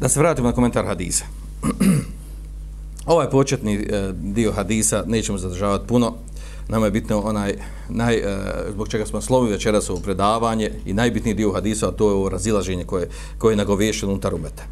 [0.00, 1.24] Da se vratimo na komentar hadisa.
[3.08, 6.14] Ovaj početni e, dio hadisa nećemo zadržavati puno.
[6.68, 7.54] Nama je bitno onaj,
[7.88, 8.38] naj, e,
[8.72, 12.28] zbog čega smo slovi večeras ovo predavanje i najbitniji dio hadisa, a to je ovo
[12.28, 14.62] razilaženje koje, koje je nagovješeno unutar umeta.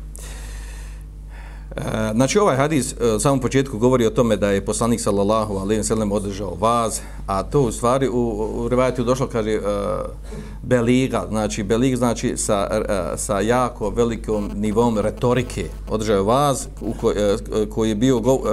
[1.75, 5.57] Eh, znači ovaj hadis eh, u samom početku govori o tome da je poslanik sallallahu
[5.57, 9.65] alejhi ve sellem održao vaz, a to u stvari u, u rivajatu došlo kaže uh,
[10.63, 15.69] beliga, znači belig znači sa, uh, sa jako velikom nivom retorike.
[15.89, 18.51] Održao vaz u ko, uh, koji je bio gov, uh,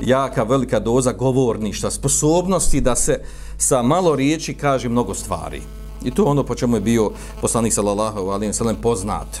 [0.00, 3.20] jaka velika doza govorništva, sposobnosti da se
[3.58, 5.62] sa malo riječi kaže mnogo stvari.
[6.04, 9.40] I to ono po čemu je bio poslanik sallallahu alejhi ve sellem poznat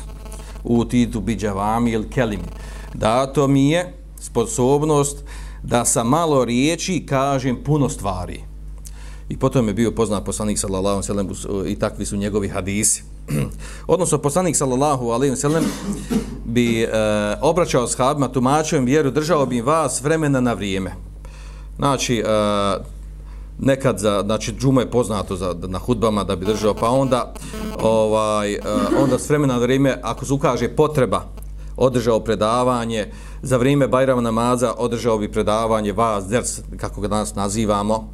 [0.64, 2.40] u titu biđavami ili kelim
[2.98, 5.24] dato mi je sposobnost
[5.62, 8.40] da sa malo riječi kažem puno stvari.
[9.28, 13.04] I potom je bio poznat poslanik sallallahu alejhi ve sellem i takvi su njegovi hadisi.
[13.86, 15.64] Odnosno poslanik sallallahu alejhi ve sellem
[16.44, 16.88] bi e,
[17.40, 20.94] obraćao sahabima tumačio im vjeru, držao bi vas vremena na vrijeme.
[21.76, 22.24] Znači e,
[23.58, 27.32] nekad za znači džuma je poznato za na hudbama da bi držao pa onda
[27.82, 28.60] ovaj e,
[29.02, 31.24] onda s vremena na vrijeme ako se ukaže potreba
[31.76, 33.06] održao predavanje,
[33.42, 38.08] za vrijeme Bajrama namaza održao bi predavanje vas, ders, kako ga danas nazivamo.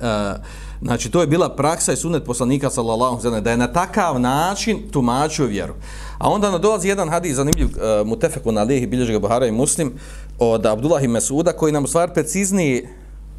[0.00, 0.34] E,
[0.82, 4.78] znači, to je bila praksa i sunet poslanika, sallallahu sallam, da je na takav način
[4.90, 5.74] tumačio vjeru.
[6.18, 9.52] A onda na dolazi jedan hadis, zanimljiv, e, mutefeku na lihi, bilježi ga Buhara i
[9.52, 9.92] Muslim,
[10.38, 12.88] od Abdullah i Mesuda, koji nam u stvari precizniji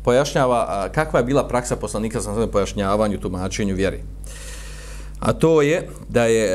[0.04, 4.04] pojašnjava kakva je bila praksa poslanika, sallallahu pojašnjavanju, tumačenju vjeri
[5.20, 6.46] a to je da je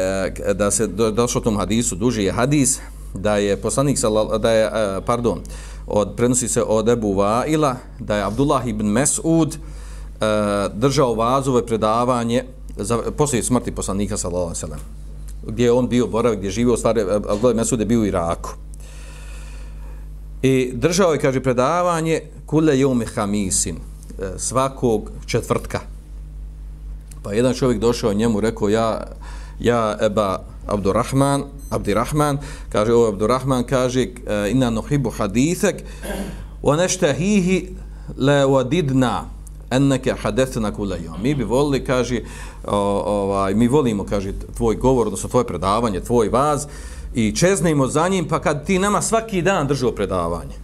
[0.46, 2.80] e, da se došlo tom hadisu duži je hadis
[3.14, 3.98] da je poslanik
[4.40, 5.40] da je e, pardon
[5.86, 9.58] od prenosi se od Abu Vaila da je Abdullah ibn Mesud e,
[10.74, 12.44] držao vazove predavanje
[12.76, 14.80] za posle smrti poslanika sallallahu alejhi ve sellem
[15.46, 18.50] gdje je on bio borav gdje je živio stvari Abdullah Mesud je bio u Iraku
[20.42, 23.76] i držao je kaže predavanje kule yawmi hamisin
[24.36, 25.80] svakog četvrtka.
[27.22, 29.00] Pa jedan čovjek došao njemu rekao ja
[29.60, 32.38] ja Eba Abdurrahman, Abdirrahman,
[32.72, 35.84] kaže o Abdurrahman, kaže eh, inna nuhibu hadithek
[36.62, 37.68] wa neštahihi
[38.16, 39.24] le wadidna
[39.70, 41.22] enneke hadesena kulejom.
[41.22, 42.20] Mi bi volili, kaže,
[42.66, 46.66] ovaj, mi volimo, kaže, tvoj govor, odnosno tvoje predavanje, tvoj vaz,
[47.14, 50.54] i čeznimo za njim, pa kad ti nama svaki dan držao predavanje.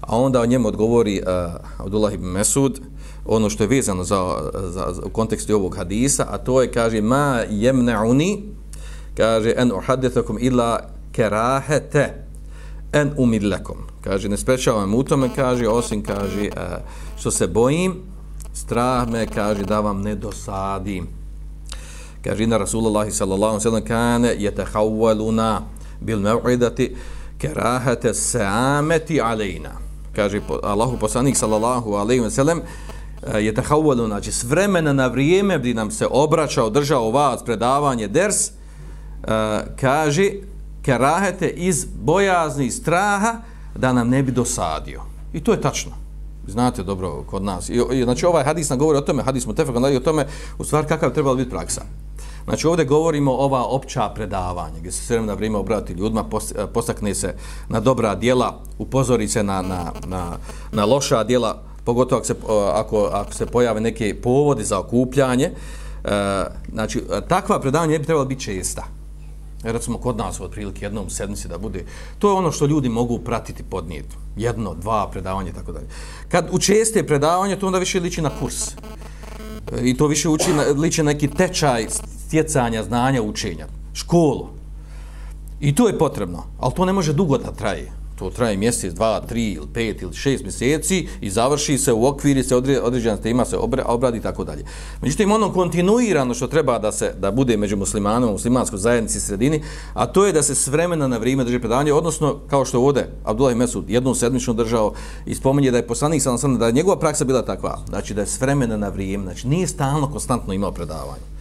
[0.00, 2.80] A onda o njemu odgovori uh, Abdullah ibn Mesud,
[3.28, 7.00] ono što je vezano za, za, za, u kontekstu ovog hadisa, a to je, kaže,
[7.00, 8.42] ma jemne'uni,
[9.16, 10.80] kaže, en uhaddithukum illa
[11.12, 12.26] kerahete
[12.92, 13.76] en umidlekom.
[14.00, 16.50] Kaže, ne sprečavam u tome, kaže, osim, kaže, e,
[17.18, 17.94] što se bojim,
[18.54, 21.08] strah me, kaže, da vam ne dosadim.
[22.24, 25.62] Kaže, ina Rasulullah sallallahu sallam kane jetehawaluna
[26.00, 26.96] bil mev'idati
[27.38, 29.70] kerahete seameti alejna.
[30.16, 32.60] Kaže, Allahu poslanik sallallahu alaihi wa sallam
[33.34, 38.08] Eh, je tahavvalu, znači s vremena na vrijeme gdje nam se obraćao, držao vas predavanje
[38.08, 39.30] ders, uh,
[39.80, 40.30] kaže,
[40.82, 43.34] kerahete iz bojazni straha
[43.74, 45.02] da nam ne bi dosadio.
[45.32, 45.92] I to je tačno.
[46.46, 47.68] Znate dobro kod nas.
[47.68, 50.26] I, i, znači ovaj hadis nam govori o tome, hadis mu tefak o tome,
[50.58, 51.82] u stvari kakav treba biti praksa.
[52.44, 56.24] Znači ovdje govorimo ova opća predavanja, gdje se sve na vrijeme obrati ljudima,
[56.56, 57.34] eh, postakne se
[57.68, 60.36] na dobra djela, upozori se na, na, na,
[60.72, 62.34] na loša djela, pogotovo ako se,
[62.72, 65.50] ako, ako se pojave neke povodi za okupljanje.
[66.04, 68.84] E, znači, takva predavanja ne bi trebala biti česta.
[69.62, 71.84] Recimo, kod nas, otprilike jednom sedmici da bude,
[72.18, 74.16] to je ono što ljudi mogu pratiti podnijeti.
[74.36, 75.86] Jedno, dva predavanja i tako dalje.
[76.28, 78.68] Kad učeste predavanje, to onda više liči na kurs.
[79.72, 81.86] E, I to više uči, liči na neki tečaj
[82.26, 84.48] stjecanja znanja, učenja, školu.
[85.60, 87.95] I to je potrebno, ali to ne može dugo da traje.
[88.16, 92.44] To traje mjesec, dva, tri ili pet ili šest mjeseci i završi se u okviri,
[92.44, 94.64] se određena tema se obradi i tako dalje.
[95.02, 99.62] Međutim, ono kontinuirano što treba da se da bude među muslimanom, muslimanskoj zajednici sredini,
[99.94, 103.10] a to je da se s vremena na vrijeme drži predavanje, odnosno, kao što ovdje
[103.24, 104.92] Abdullah Mesud jednom sedmično držao
[105.26, 108.26] i spominje da je poslanik sam da je njegova praksa bila takva, znači da je
[108.26, 111.35] s vremena na vrijeme, znači nije stalno, konstantno imao predavanje.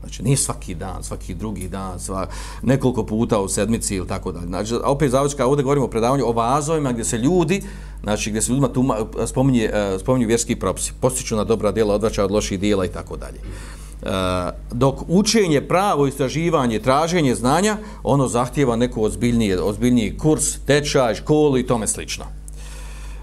[0.00, 2.26] Znači, nije svaki dan, svaki drugi dan, sva,
[2.62, 4.46] nekoliko puta u sedmici ili tako dalje.
[4.46, 7.62] Znači, opet završka, ovdje govorimo o predavanju o vazovima gdje se ljudi,
[8.02, 12.24] znači, gdje se ljudima tuma, spominje, e, spominju vjerski propisi, postiću na dobra djela, odvraća
[12.24, 13.38] od loših djela i tako dalje.
[13.38, 21.58] E, dok učenje, pravo, istraživanje, traženje znanja, ono zahtjeva neku ozbiljniji, ozbiljniji kurs, tečaj, školu
[21.58, 22.24] i tome slično.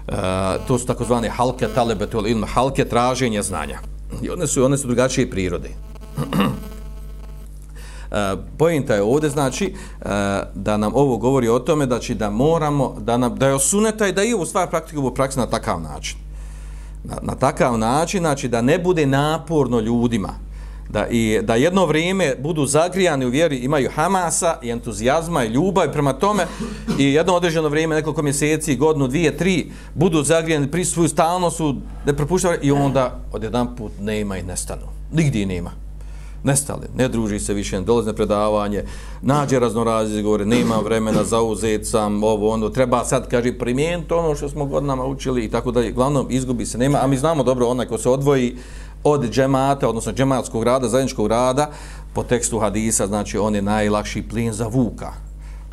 [0.08, 0.12] E,
[0.68, 3.78] to su takozvane halke talebetul ilm, halke traženja znanja.
[4.22, 5.70] I one su, one su drugačije prirode.
[8.10, 10.04] E, Pojenta je ovdje znači e,
[10.54, 14.06] da nam ovo govori o tome da će da moramo da nam da je osuneta
[14.06, 16.18] i da i u stvar praktikuju praksi na takav način.
[17.04, 20.34] Na, na takav način znači da ne bude naporno ljudima
[20.88, 25.92] da i da jedno vrijeme budu zagrijani u vjeri, imaju hamasa i entuzijazma i ljubav
[25.92, 26.46] prema tome
[26.98, 31.76] i jedno određeno vrijeme, nekoliko mjeseci, godinu, dvije, tri, budu zagrijani pri svoju stalnosu,
[32.06, 34.86] ne propuštavaju i onda odjedan put nema i nestanu.
[35.12, 35.87] Nigdje nema
[36.44, 38.84] nestali, ne druži se više, ne dolazi na predavanje,
[39.22, 44.48] nađe raznorazi, izgovore, nema vremena, zauzet sam, ovo, ono, treba sad, kaže, primijeniti ono što
[44.48, 45.92] smo godinama učili i tako dalje.
[45.92, 48.56] Glavnom, izgubi se, nema, a mi znamo dobro, onaj ko se odvoji
[49.04, 51.70] od džemata, odnosno džematskog rada, zajedničkog rada,
[52.12, 55.12] po tekstu hadisa, znači, on je najlakši plin za vuka.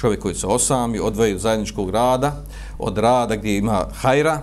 [0.02, 2.44] Čovjek koji se osami, odvoji od zajedničkog rada,
[2.80, 4.42] od rada gdje ima hajra,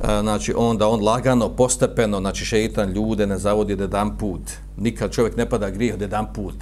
[0.00, 4.40] E, znači onda on lagano, postepeno, znači šeitan ljude ne zavodi da dan put.
[4.76, 6.54] Nikad čovjek ne pada grijeh da dan put.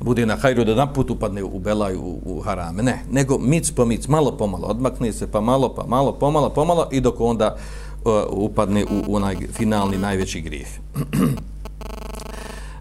[0.00, 2.82] Bude na hajru da dan put upadne u belaju, u, u harame.
[2.82, 6.88] Ne, nego mic po mic, malo pomalo, odmakne se pa malo, pa malo, pomalo, pomalo
[6.92, 7.56] i dok onda
[8.04, 10.68] uh, upadne u, u onaj finalni najveći grijeh.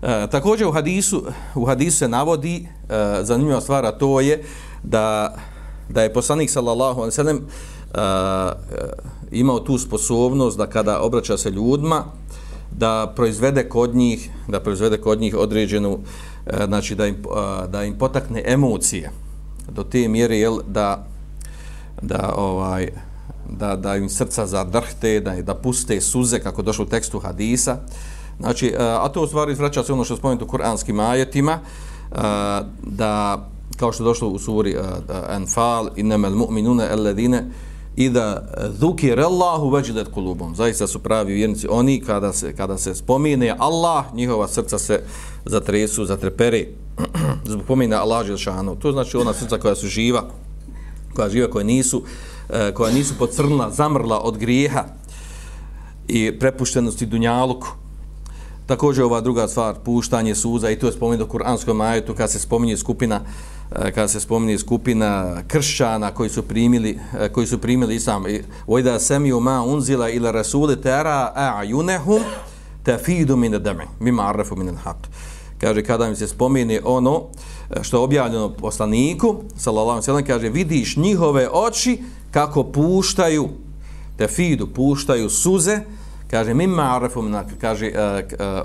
[0.01, 1.23] e, također u hadisu,
[1.55, 4.43] u hadisu se navodi, e, zanimljiva stvar, a to je
[4.83, 5.35] da,
[5.89, 7.41] da je poslanik sallallahu alaihi wa
[7.93, 8.01] e,
[8.75, 12.03] e imao tu sposobnost da kada obraća se ljudima
[12.71, 15.99] da proizvede kod njih da proizvede kod njih određenu
[16.45, 19.11] e, znači da im, e, da im potakne emocije
[19.71, 21.07] do te mjere jel, da
[22.01, 22.89] da ovaj
[23.49, 27.77] da, da im srca zadrhte, da, da puste suze, kako došlo u tekstu hadisa.
[28.39, 31.59] Znači, e, a to u stvari vraća se ono što spomenuto u kuranskim ajetima,
[32.83, 34.77] da, kao što došlo u suri
[35.29, 37.43] Anfal, innamal mu'minuna alladine,
[37.99, 38.47] i da
[38.79, 40.55] zukir Allahu veđidat kulubom.
[40.55, 45.01] Zaista su pravi vjernici oni kada se, kada se spomine Allah, njihova srca se
[45.45, 46.65] zatresu, zatrepere.
[47.49, 48.75] Zbog pomine Allah Želšanu.
[48.75, 50.23] To znači ona srca koja su živa,
[51.15, 52.03] koja živa, koja nisu,
[52.49, 54.83] e, koja nisu pocrnila, zamrla od grijeha.
[56.07, 57.67] i prepuštenosti dunjaluku.
[58.65, 62.39] Također ova druga stvar, puštanje suza, i to je spomenuto u Kur'anskom majetu, kad se
[62.39, 67.57] spominje skupina uh, Eh, kada se spomni skupina kršćana koji su primili eh, koji su
[67.57, 68.23] primili islam
[68.67, 72.21] vojda semiju ma unzila ila rasuli tera a'yunhum
[72.83, 75.07] tafidu min ad-dam mimma arafu min al-haq
[75.61, 77.23] kaže kada mi se spomeni ono
[77.69, 83.49] eh, što je objavljeno poslaniku sallallahu alejhi ve sellem kaže vidiš njihove oči kako puštaju
[84.17, 85.79] tafidu puštaju suze.
[86.31, 87.91] Kaže mimma arafu min kaže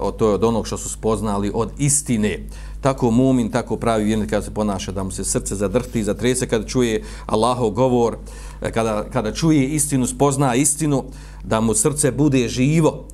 [0.00, 2.38] o to je od onog što su spoznali od istine
[2.84, 6.66] tako mumin tako pravi vjernik kada se ponaša da mu se srce zadrhti zatrese kada
[6.66, 8.16] čuje Allahov govor
[8.62, 11.04] e, kada, kada čuje istinu spozna istinu
[11.44, 13.06] da mu srce bude živo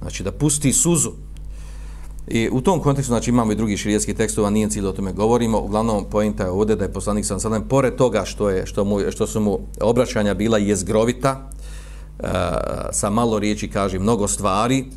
[0.00, 1.10] znači da pusti suzu
[2.28, 5.60] I u tom kontekstu znači imamo i drugi širijetski tekstova, nije cilj o tome govorimo.
[5.60, 8.98] Uglavnom pojenta je ovdje da je poslanik sam sadem, pored toga što je što mu
[9.10, 12.26] što su mu obraćanja bila jezgrovita, e,
[12.92, 14.90] sa malo riječi kaže mnogo stvari,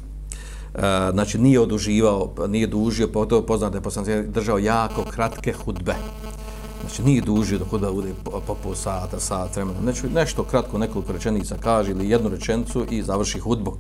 [0.76, 5.96] E, znači nije oduživao, nije dužio, pogotovo poznate je poslanik držao jako kratke hudbe.
[6.82, 9.80] Znači nije dužio dok hudba bude po, po, po sata, sat, vremena.
[9.82, 13.78] Znači, nešto kratko, nekoliko rečenica kaže ili jednu rečenicu i završi hudbu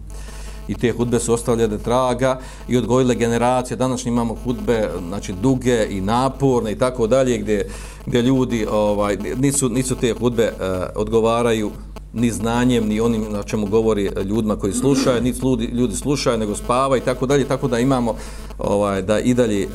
[0.70, 3.78] i te hudbe su ostavljene traga i odgojile generacije.
[3.78, 7.70] Danas imamo hudbe znači, duge i naporne i tako dalje gdje,
[8.06, 11.72] gdje ljudi ovaj, nisu, nisu te hudbe uh, odgovaraju
[12.20, 16.56] ni znanjem, ni onim na čemu govori ljudima koji slušaju, ni ljudi, ljudi slušaju, nego
[16.56, 18.16] spava i tako dalje, tako da imamo
[18.60, 19.68] ovaj, da i dalje, eh,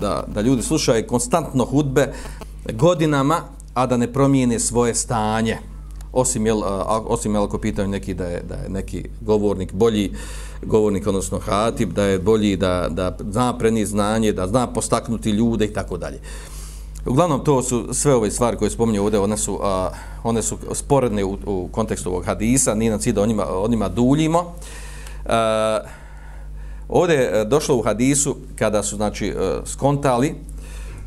[0.00, 2.12] da, da ljudi slušaju konstantno hudbe
[2.72, 3.40] godinama,
[3.74, 5.58] a da ne promijene svoje stanje
[6.12, 10.12] osim jel, eh, osim jel ako pitaju neki da je, da je neki govornik bolji
[10.62, 15.64] govornik, odnosno hatib, da je bolji da, da zna preni znanje, da zna postaknuti ljude
[15.64, 16.20] i tako dalje.
[17.06, 19.90] Uglavnom, to su sve ove stvari koje spominju ovdje, one su, a,
[20.24, 23.68] one su sporedne u, u kontekstu ovog hadisa, nije nam cilj da o njima, o
[23.68, 24.54] njima duljimo.
[25.26, 25.80] A,
[26.88, 30.34] ovdje je došlo u hadisu kada su znači, e, skontali,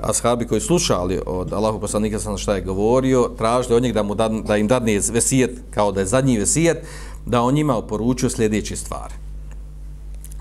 [0.02, 4.16] ashabi koji slušali od Allahu poslanika sam šta je govorio, tražili od njeg da, mu
[4.16, 6.78] da, da im dadne vesijet, kao da je zadnji vesijet,
[7.26, 9.14] da on njima oporučio sljedeće stvari.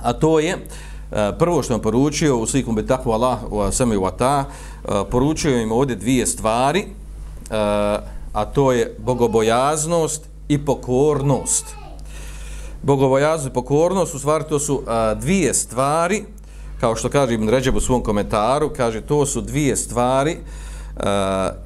[0.02, 3.96] A to je, uh, E, prvo što je poručio u slikom betakvu Allah u sami
[3.96, 6.86] u ata, e, poručio im ovdje dvije stvari, e,
[8.32, 11.64] a to je bogobojaznost i pokornost.
[12.82, 14.82] Bogobojaznost i pokornost, u stvari to su
[15.16, 16.24] dvije stvari,
[16.80, 20.36] kao što kaže Ibn Ređeb u svom komentaru, kaže to su dvije stvari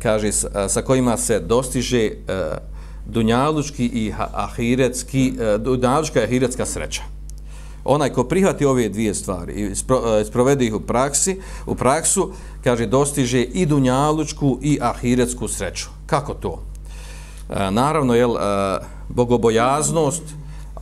[0.02, 0.32] kaže
[0.68, 2.10] sa kojima se dostiže
[3.06, 7.11] dunjalučki i ahiretski dunjalučka i ahiretska sreća.
[7.84, 9.72] Onaj ko prihvati ove dvije stvari i
[10.20, 12.30] e, sprovede ih u praksi, u praksu,
[12.64, 15.86] kaže dostiže i dunjalučku i ahiretsku sreću.
[16.06, 16.62] Kako to?
[17.50, 18.40] E, naravno, jel, e,
[19.08, 20.22] bogobojaznost,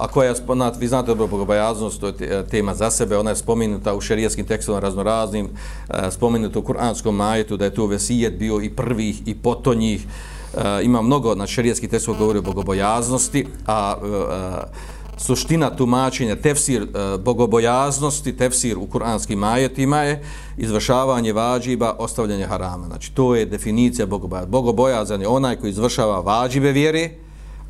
[0.01, 0.35] a koja je,
[0.79, 4.81] vi znate dobro bogobojaznost, to je tema za sebe, ona je spomenuta u šerijskim tekstovima
[4.81, 5.49] raznoraznim,
[5.89, 10.85] e, spomenuta u kuranskom majetu, da je to vesijet bio i prvih i potonjih, e,
[10.85, 18.37] ima mnogo na šerijskih tekstova govori o bogobojaznosti, a e, suština tumačenja, tefsir e, bogobojaznosti,
[18.37, 20.23] tefsir u kuranskim ajetima je
[20.57, 22.87] izvršavanje vađiba, ostavljanje harama.
[22.87, 24.51] Znači, to je definicija bogobojaznosti.
[24.51, 27.11] Bogobojazan je onaj koji izvršava vađibe vjere,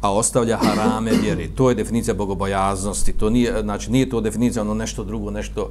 [0.00, 1.48] a ostavlja harame vjere.
[1.54, 3.12] To je definicija bogobojaznosti.
[3.12, 5.70] To nije, znači, nije to definicija ono nešto drugo, nešto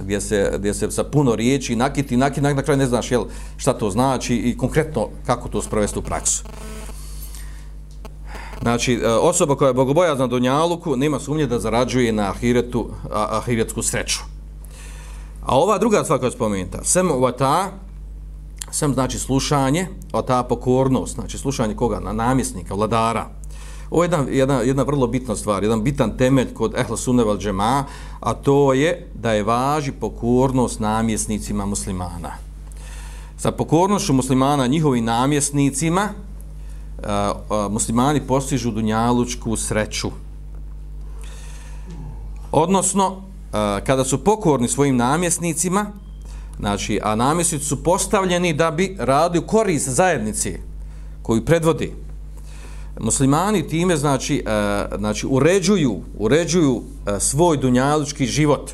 [0.00, 3.24] gdje se, gdje se sa puno riječi nakiti, nakiti, nakiti, na kraju ne znaš jel,
[3.56, 6.44] šta to znači i konkretno kako to sprovesti u praksu.
[8.62, 14.18] Znači, e, osoba koja je bogobojazna Dunjaluku nema sumnje da zarađuje na ahiretu, ahiretsku sreću.
[15.42, 17.70] A ova druga stvar koja je spomenuta, sem vata,
[18.70, 22.00] sem znači slušanje, a ta pokornost, znači slušanje koga?
[22.00, 23.26] Na namjesnika, vladara,
[23.90, 27.84] Ovo je jedna, jedna, jedna vrlo bitna stvar, jedan bitan temelj kod Ehla Sunneval džema,
[28.20, 32.32] a to je da je važi pokornost namjesnicima muslimana.
[33.36, 36.08] Sa pokornošću muslimana njihovim namjesnicima,
[37.02, 40.08] Eh, eh, muslimani postižu dunjalučku sreću.
[42.52, 43.22] Odnosno,
[43.52, 45.86] eh, kada su pokorni svojim namjesnicima,
[46.58, 50.58] znači, a namjesnici su postavljeni da bi radili korist zajednici
[51.22, 51.92] koju predvodi,
[53.00, 54.44] muslimani time znači
[54.98, 56.82] znači uređuju uređuju
[57.18, 58.70] svoj dunjalučki život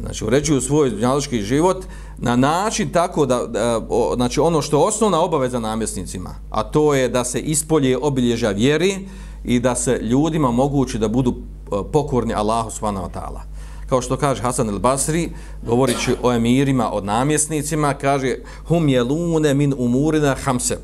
[0.00, 1.84] znači uređuju svoj dunjalučki život
[2.18, 6.94] na način tako da da o, znači ono što je osnovna obaveza namjesnicima a to
[6.94, 8.98] je da se ispolje obilježa vjeri
[9.44, 13.40] i da se ljudima mogući da budu e, pokorni Allahu subhanahu wa ta'ala
[13.88, 15.30] kao što kaže Hasan el Basri
[15.66, 18.36] govorići o emirima od namjesnicima kaže
[18.68, 20.78] hum jelune min umurina hamse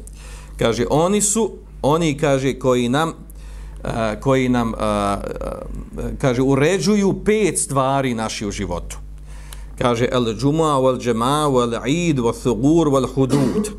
[0.58, 1.50] kaže oni su
[1.82, 3.12] oni kaže koji nam
[3.84, 4.76] e, koji nam e,
[6.18, 8.98] kaže uređuju pet stvari naši u životu.
[9.80, 13.70] Kaže el džuma wal džema wal id wal thugur wal hudud.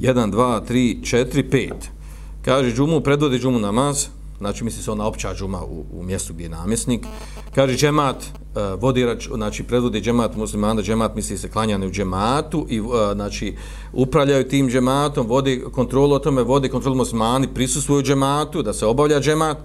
[0.00, 1.72] 1 2 3 4 5.
[2.44, 4.06] Kaže džumu predvodi džumu namaz,
[4.38, 7.06] znači misli se ona opća džuma u, u mjestu gdje je namjesnik.
[7.54, 12.66] Kaže džemat uh, vodi rač, znači predvodi džemat muslimana, džemat misli se klanjane u džematu
[12.68, 13.56] i uh, znači
[13.92, 19.20] upravljaju tim džematom, vodi kontrolu o tome, vodi kontrolu muslimani, prisustuju džematu, da se obavlja
[19.20, 19.58] džemat.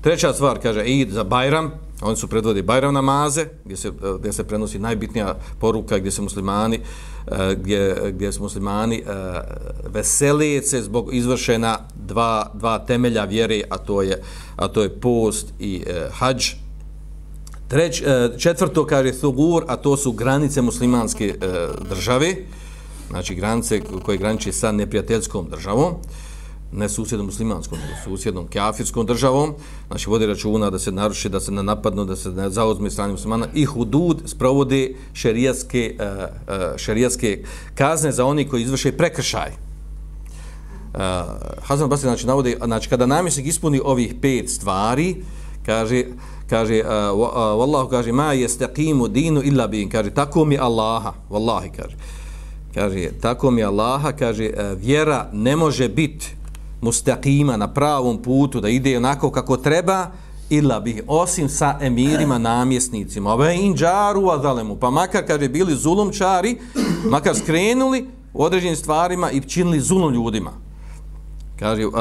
[0.00, 1.70] Treća stvar, kaže, id za Bajram,
[2.04, 6.22] oni su predvodi Bajram namaze, gdje se, eh, gdje se prenosi najbitnija poruka, gdje se
[6.22, 6.80] muslimani,
[7.26, 9.40] eh, gdje, gdje su muslimani eh,
[9.88, 14.22] veselice zbog izvršena dva, dva temelja vjere, a to je,
[14.56, 16.50] a to je post i e, hađ.
[17.68, 21.46] Treć, e, četvrto kaže Thugur, a to su granice muslimanske e,
[21.88, 22.34] države,
[23.10, 25.94] znači granice koje graniče sa neprijateljskom državom
[26.76, 29.54] ne susjednom muslimanskom, nego susjednom kafirskom državom,
[29.86, 33.12] znači vodi računa da se naruši, da se ne napadnu, da se ne zauzme strani
[33.12, 33.46] muslimana.
[33.54, 37.44] I hudud sprovode šerijaske, uh, šerijaske
[37.74, 39.50] kazne za oni koji izvrše prekršaj.
[40.94, 41.00] Uh,
[41.62, 45.16] Hazan Basri znači, navodi, znači kada namjesnik ispuni ovih pet stvari,
[45.66, 46.04] kaže,
[46.50, 46.88] kaže, uh,
[47.58, 51.96] wallahu kaže, ma jestaqimu dinu illa bin, kaže, tako mi Allaha, wallahi, kaže,
[52.74, 56.43] kaže, tako mi Allaha, kaže, vjera ne može biti
[56.84, 60.06] mustaqima na pravom putu da ide onako kako treba
[60.50, 63.32] ila bih osim sa emirima namjesnicima.
[63.32, 66.58] Ove inđaru azalemu pa makar kad je bili zulumčari
[67.10, 70.50] makar skrenuli u određenim stvarima i činili zulum ljudima.
[71.58, 71.94] Kaže uh,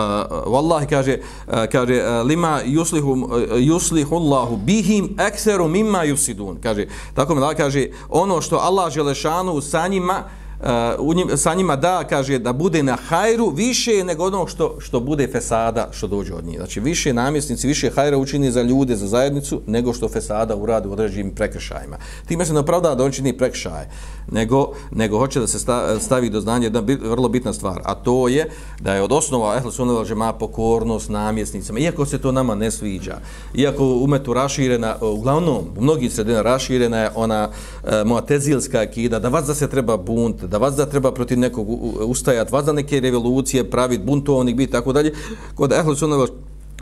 [0.46, 1.18] wallahi kaže
[1.48, 6.56] uh, kaže uh, lima yuslihu uh, yuslihu Allahu bihim aktharu mimma yusidun.
[6.64, 10.24] Kaže tako mi da kaže ono što Allah dželešanu sa njima
[10.64, 14.76] Eh, u njim, sa njima da, kaže, da bude na hajru više nego ono što,
[14.80, 16.57] što bude fesada što dođe od njih.
[16.57, 20.91] Znači, više namjesnici, više hajra učini za ljude, za zajednicu, nego što fesada uradi u
[20.91, 21.97] određenim prekršajima.
[22.28, 23.89] Time se napravda da on čini prekršaje,
[24.32, 25.59] nego, nego hoće da se
[25.99, 28.49] stavi do znanja jedna bit, vrlo bitna stvar, a to je
[28.80, 33.18] da je od osnova Ehle Sunneva džema pokornost namjesnicama, iako se to nama ne sviđa,
[33.55, 37.49] iako umetu raširena, uglavnom, u mnogih sredina raširena je ona
[37.84, 41.39] eh, e, moatezilska akida, da vas da se treba bunt, da vas da treba protiv
[41.39, 41.68] nekog
[42.08, 45.14] ustajati, vas da neke revolucije praviti, buntovnik biti, tako dalje.
[45.56, 46.30] Kod Ehlu Sunnah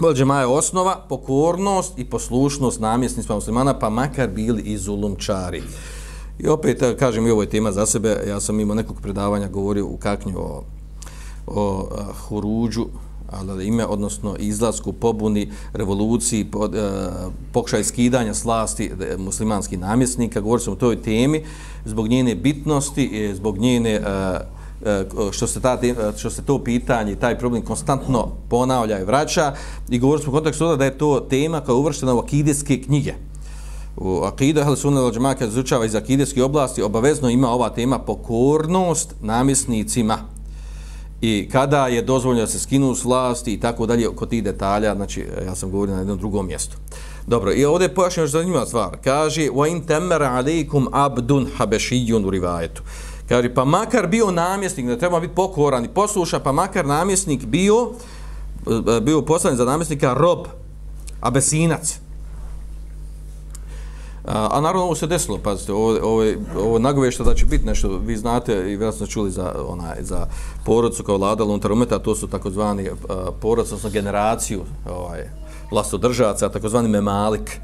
[0.01, 5.61] Velđema je osnova, pokornost i poslušnost namjesnicima muslimana, pa makar bili i zulumčari.
[6.39, 9.47] I opet, e, kažem, i ovo je tema za sebe, ja sam imao nekog predavanja
[9.47, 10.63] govorio u kaknju o,
[11.47, 12.85] o a, huruđu,
[13.31, 16.69] ali ime, odnosno izlasku, pobuni, revoluciji, po, e,
[17.51, 21.43] pokušaj skidanja slasti e, muslimanskih namjesnika, govorio sam o toj temi,
[21.85, 24.01] zbog njene bitnosti, e, zbog njene, e,
[24.85, 25.79] e, što, se ta,
[26.17, 29.53] što se to pitanje, taj problem konstantno ponavlja i vraća,
[29.89, 33.13] i govorio sam u kontekstu da je to tema koja je uvrštena u akidijske knjige.
[33.97, 39.15] U akidu Ahl Sunna al Džemaka izučava iz akidijske oblasti, obavezno ima ova tema pokornost
[39.21, 40.17] namjesnicima
[41.21, 44.95] i kada je dozvoljeno da se skinu s vlasti i tako dalje kod tih detalja,
[44.95, 46.77] znači e, ja sam govorio na jednom drugom mjestu.
[47.27, 48.97] Dobro, i ovdje je pojašnjeno što zanimljiva stvar.
[49.03, 52.81] Kaže, wa تَمَّرَ عَلَيْكُمْ عَبْدٌ abdun habešijun u rivajetu.
[53.29, 57.91] Kaže, pa makar bio namjesnik, da treba biti pokoran i posluša, pa makar namjesnik bio,
[58.97, 60.47] e, bio poslan za namjesnika rob,
[61.21, 61.99] abesinac,
[64.25, 66.23] A, a naravno ovo se desilo, pazite, ovo, ovo,
[66.57, 70.25] ovo nagovešta da znači, će biti nešto, vi znate i vjerojatno čuli za, onaj, za
[70.65, 72.89] porodcu kao vlada unutar umeta, to su takozvani
[73.41, 75.29] porodci, odnosno generaciju ovaj,
[75.71, 77.59] vlastodržavaca, takozvani memalik.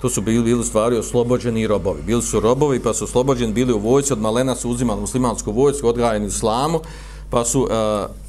[0.00, 2.02] To su bili, bili stvari oslobođeni robovi.
[2.02, 5.88] Bili su robovi pa su oslobođeni, bili u vojci, od malena su uzimali muslimansku vojsku,
[5.88, 6.80] odgajani islamu,
[7.30, 7.68] pa su uh,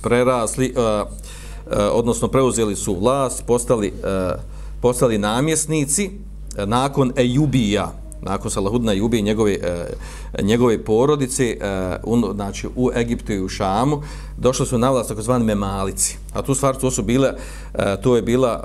[0.02, 4.42] prerasli, uh, uh, odnosno preuzeli su vlast, postali, uh,
[4.82, 6.12] postali namjesnici,
[6.58, 7.92] E, nakon Ejubija,
[8.22, 11.58] nakon Salahudna Ejubija i njegove, e, njegove porodice, e,
[12.04, 14.02] un, znači u Egiptu i u Šamu,
[14.38, 16.18] došli su na vlast takozvani memalici.
[16.34, 17.34] A tu stvar, to su bile,
[17.74, 18.62] e, to je bila,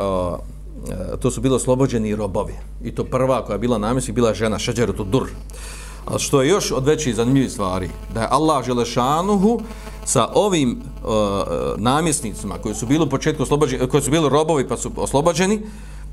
[0.90, 2.54] e, to su bilo oslobođeni robovi.
[2.84, 5.28] I to prva koja je bila namjesnik, bila žena, Šeđerutu Dur.
[6.06, 9.60] Ali što je još od većih zanimljivih stvari, da je Allah Želešanuhu
[10.04, 11.10] sa ovim uh,
[11.76, 15.62] namjesnicima koji su bili u početku oslobođeni, koji su bili robovi pa su oslobođeni,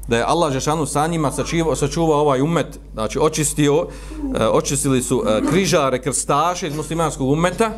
[0.07, 3.87] da je Allah Žešanu sa njima sačuvao, sačuvao ovaj umet, znači očistio,
[4.39, 7.71] e, očistili su e, križare, krstaše iz muslimanskog umeta,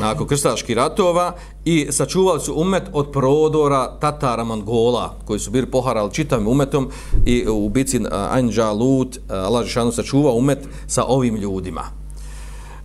[0.00, 1.32] nakon krstaških ratova,
[1.64, 6.90] i sačuvali su umet od prodora Tatara Mongola, koji su bili poharali čitavim umetom
[7.26, 11.82] i u bici e, uh, Lut, Allah Žešanu sačuvao umet sa ovim ljudima.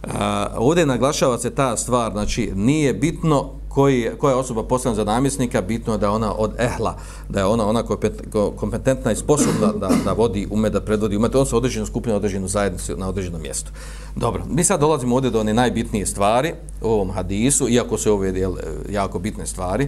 [0.03, 0.11] Uh,
[0.57, 5.61] ovdje naglašava se ta stvar, znači nije bitno koji, koja je osoba poslana za namjesnika,
[5.61, 6.95] bitno je da je ona od ehla,
[7.29, 8.11] da je ona ona koja je
[8.55, 12.47] kompetentna i sposobna da, da vodi ume, da predvodi ume, on se određenu skupinu, određenu
[12.47, 13.71] zajednicu na određenom mjestu.
[14.15, 18.29] Dobro, mi sad dolazimo ovdje do one najbitnije stvari u ovom hadisu, iako se ove
[18.39, 18.55] jel,
[18.89, 19.87] jako bitne stvari,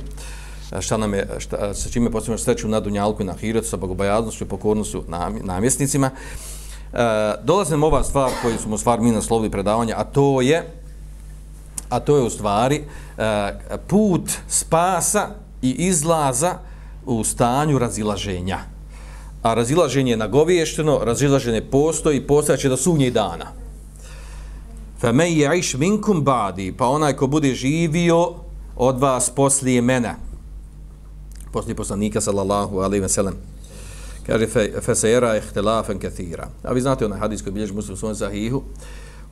[0.80, 4.44] šta nam je, šta, sa čime posljedno sreću na Dunjalku i na Hiretu, sa bogobojaznošću
[4.44, 5.04] i pokornošću
[5.44, 6.10] namjesnicima.
[6.94, 10.81] E, dolazimo ova stvar koju smo stvar mi naslovili predavanja, a to je
[11.92, 12.84] a to je u stvari
[13.18, 13.54] e,
[13.88, 15.30] put spasa
[15.62, 16.58] i izlaza
[17.06, 18.60] u stanju razilaženja.
[19.44, 23.52] A razilaženje je nagoviješteno, razilaženje postoji, postojaće do sunnje dana.
[25.00, 28.34] Fa me je iš minkum badi, pa onaj ko bude živio
[28.76, 30.16] od vas poslije mene,
[31.52, 33.36] poslije poslanika sallallahu alaihi ve sellem,
[34.26, 34.48] kaže
[34.82, 35.42] fe se era
[36.02, 36.48] kathira.
[36.64, 38.64] A vi znate onaj hadis koji bilježi muslim u svom sahihu,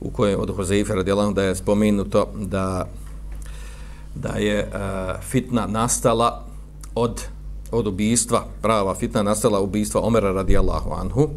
[0.00, 2.86] u kojoj od Hozeife radijalahu da je spomenuto da
[4.14, 6.44] da je uh, fitna nastala
[6.94, 7.22] od
[7.72, 11.28] od ubijstva, prava fitna nastala ubijstva Omera radijallahu anhu.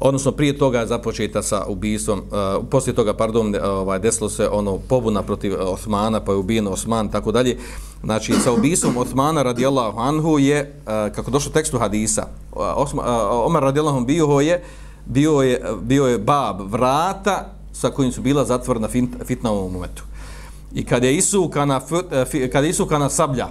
[0.00, 4.30] Odnosno, prije toga je započeta sa ubijstvom, uh, e, poslije toga, pardon, e, ovaj, desilo
[4.30, 7.58] se ono pobuna protiv Osmana, pa je ubijen Osman, tako dalje.
[8.04, 13.62] Znači, sa ubijstvom Osmana radijallahu anhu je, uh, kako došlo tekstu hadisa, Osma, uh, Omer
[13.62, 14.64] radijallahu bio je,
[15.06, 18.88] bio je, bio je bab vrata sa kojim su bila zatvorena
[19.24, 20.02] fitna u ovom momentu.
[20.74, 21.80] I kada je isukana,
[22.12, 23.48] eh, kada je isukana sablja,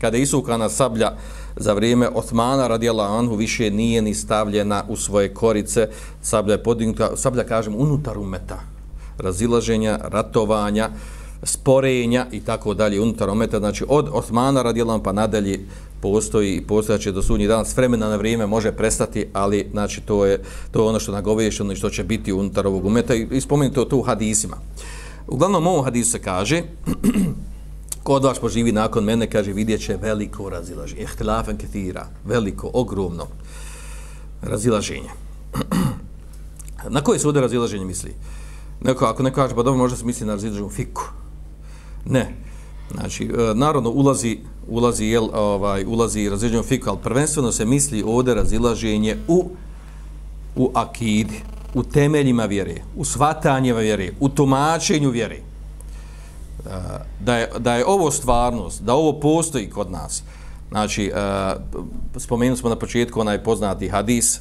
[0.00, 1.12] kada je isukana sablja
[1.56, 5.88] za vrijeme Osmana radijala Anhu više nije ni stavljena u svoje korice,
[6.22, 8.60] sablja je podignuta, sablja kažem unutar umeta,
[9.18, 10.90] razilaženja, ratovanja,
[11.42, 15.66] sporenja i tako dalje unutar umeta, znači od Osmana radijala pa nadalje
[16.00, 20.26] postoji i postojaće do sudnji dan s vremena na vrijeme može prestati, ali znači to
[20.26, 23.40] je to je ono što nagovješteno i što će biti unutar ovog umeta i, i
[23.40, 24.56] spomenuto to u hadisima.
[25.28, 26.62] Uglavnom ovom hadisu se kaže
[28.04, 31.02] ko od vas poživi nakon mene, kaže vidjet će veliko razilaženje.
[31.02, 33.26] Ihtilafen ketira, veliko, ogromno
[34.42, 35.10] razilaženje.
[36.94, 38.14] na koje se ovdje razilaženje misli?
[38.80, 41.02] Neko, ako neko kaže, pa dobro, možda se misli na razilaženju fiku.
[42.04, 42.34] Ne.
[42.92, 44.38] Znači, e, narodno ulazi,
[44.68, 49.50] ulazi, jel, ovaj, ulazi razilaženje fiku, ali prvenstveno se misli ovdje razilaženje u,
[50.56, 51.40] u akidi,
[51.74, 55.36] u temeljima vjere, u svatanjeva vjere, u tumačenju vjere.
[55.36, 55.40] E,
[57.20, 60.22] da je, da je ovo stvarnost, da ovo postoji kod nas.
[60.70, 61.12] Znači, e,
[62.16, 64.40] spomenuli smo na početku onaj poznati hadis,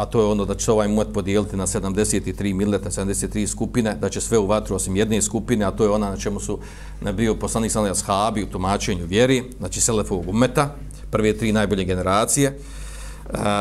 [0.00, 4.08] a to je ono da će ovaj muet podijeliti na 73 milleta, 73 skupine, da
[4.08, 6.58] će sve u vatru osim jedne skupine, a to je ona na čemu su
[7.00, 10.74] na bio poslanik sallallahu ashabi u tumačenju vjeri, znači selefovog umeta,
[11.10, 12.48] prve tri najbolje generacije.
[12.48, 12.58] E,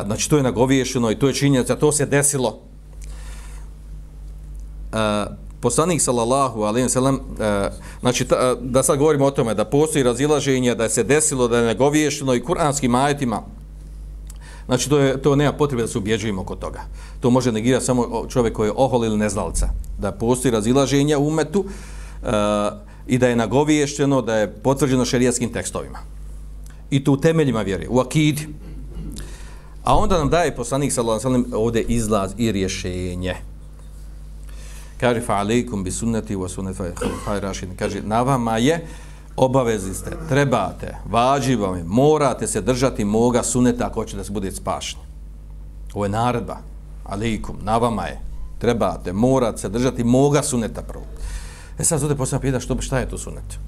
[0.05, 2.59] znači to je nagoviješeno i to je činjenica, to se desilo.
[4.91, 5.25] A,
[5.61, 7.69] poslanik sallallahu alejhi ve sellem e,
[7.99, 11.65] znači ta, da sad govorimo o tome da postoji razilaženje da se desilo da je
[11.65, 13.58] nagoviješeno i kuranskim ajetima
[14.69, 16.81] znači to je to nema potrebe da se ubjeđujemo oko toga.
[17.19, 19.69] To može negirati samo čovjek koji je ohol ili neznalca.
[19.97, 22.29] da postoji razilaženje u umetu e,
[23.07, 25.99] i da je nagoviješteno, da je potvrđeno šerijaskim tekstovima.
[26.89, 28.47] I to u temeljima vjere u akidi.
[29.83, 33.35] A onda nam daje poslanik sallallahu alejhi ve sellem ovde izlaz i rješenje.
[34.99, 37.75] Kaže fa alejkum bi sunnati wa sunnati khulafa'ir rashidin.
[37.75, 38.87] Kaže na vama je
[39.35, 44.55] obavezi ste trebate važivo je morate se držati moga suneta ako hoćete da se budete
[44.55, 45.01] spašni.
[45.93, 46.57] ovo je naredba
[47.05, 48.21] alikum, na vama je
[48.57, 51.05] trebate morate se držati moga suneta prvo
[51.79, 53.59] e sad zode posljedno pitanje što šta je to sunet?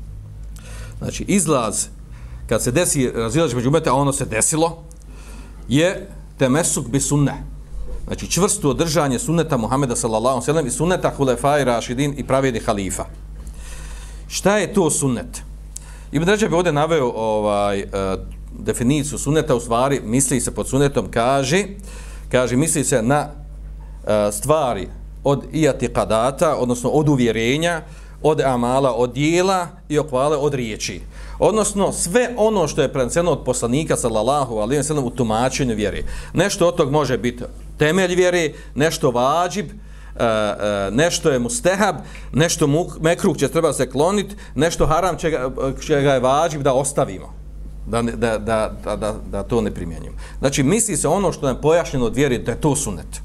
[0.98, 1.88] znači izlaz
[2.48, 4.84] kad se desi razilaž među umete a ono se desilo
[5.68, 7.52] je temesuk bi sunne
[8.12, 11.14] znači čvrsto održanje sunneta Muhameda sallallahu alejhi ve sellem i sunneta
[11.64, 13.06] rašidin i pravedni halifa.
[14.28, 15.44] Šta je to sunnet?
[16.12, 17.88] Ibn Rajab bi ovdje naveo ovaj, uh,
[18.60, 21.66] definiciju suneta, u stvari misli se pod sunetom, kaže,
[22.30, 24.88] kaže misli se na uh, stvari
[25.24, 27.82] od iatikadata, odnosno od uvjerenja,
[28.24, 31.02] od amala, od dijela i okvale od riječi.
[31.40, 36.06] Odnosno, sve ono što je preneseno od poslanika, sallallahu alaihi wa sallam, u tumačenju vjeri.
[36.34, 37.44] Nešto od tog može biti
[37.78, 39.66] temelj vjeri, nešto vađib,
[40.20, 41.96] E, e, nešto je mustehab,
[42.34, 45.52] nešto muk, mekruh će treba se kloniti, nešto haram čega,
[45.86, 47.34] čega je vađib da ostavimo.
[47.88, 50.18] Da, da, da, da, da, da to ne primjenjujemo.
[50.40, 53.22] Znači, misli se ono što je pojašnjeno od vjeri, da je to sunet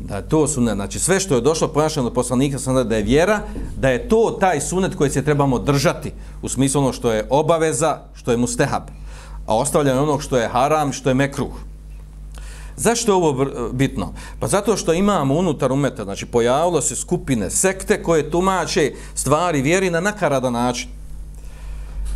[0.00, 3.02] da je to sunet, znači sve što je došlo pojašnjeno od poslanika sam da je
[3.02, 3.40] vjera,
[3.76, 7.98] da je to taj sunet koji se trebamo držati u smislu ono što je obaveza,
[8.14, 8.82] što je mustehab,
[9.46, 11.52] a ostavljanje onog što je haram, što je mekruh.
[12.80, 14.12] Zašto je ovo bitno?
[14.38, 19.90] Pa zato što imamo unutar umeta, znači pojavilo se skupine, sekte koje tumače stvari vjeri
[19.90, 20.88] na nakaradan način.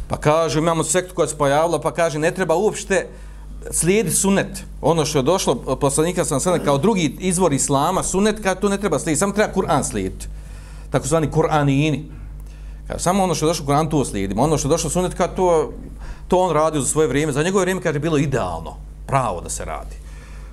[0.09, 3.07] Pa kažu, imamo sektu koja se pojavila, pa kaže, ne treba uopšte
[3.71, 4.65] slijedi sunet.
[4.81, 8.69] Ono što je došlo od poslanika sam sada kao drugi izvor islama, sunet, kada to
[8.69, 10.27] ne treba slijediti, samo treba Kur'an slijediti.
[10.91, 12.03] Tako zvani Kur'anini.
[12.89, 14.43] Kaže, samo ono što je došlo Kur'an, to slijedimo.
[14.43, 15.73] Ono što je došlo sunet, kada to,
[16.29, 17.33] to on radio za svoje vrijeme.
[17.33, 20.04] Za njegove vrijeme, kaže, bilo idealno, pravo da se radi.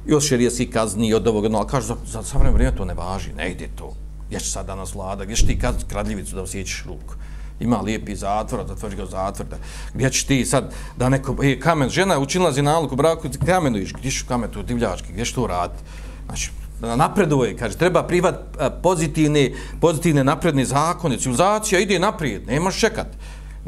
[0.08, 2.94] I od šerijaski kazni, od ovog, no, ali kaže, za, za savremeno vrijeme to ne
[2.94, 3.94] važi, ne ide to.
[4.28, 7.14] Gdje će sad danas vlada, gdje će ti kad kradljivicu da osjećaš ruku?
[7.62, 9.58] ima lijepi zatvor, da tvrđi ga zatvor, da,
[9.94, 13.94] gdje ćeš ti sad, da neko, e, kamen, žena učinila zinalog u braku, kamenu iš,
[13.94, 15.84] gdje ćeš kamen, tu divljački, gdje će to raditi?
[16.26, 23.08] Znači, napreduje, kaže, treba privat e, pozitivne, pozitivne napredne zakone, civilizacija ide naprijed, nemaš čekat.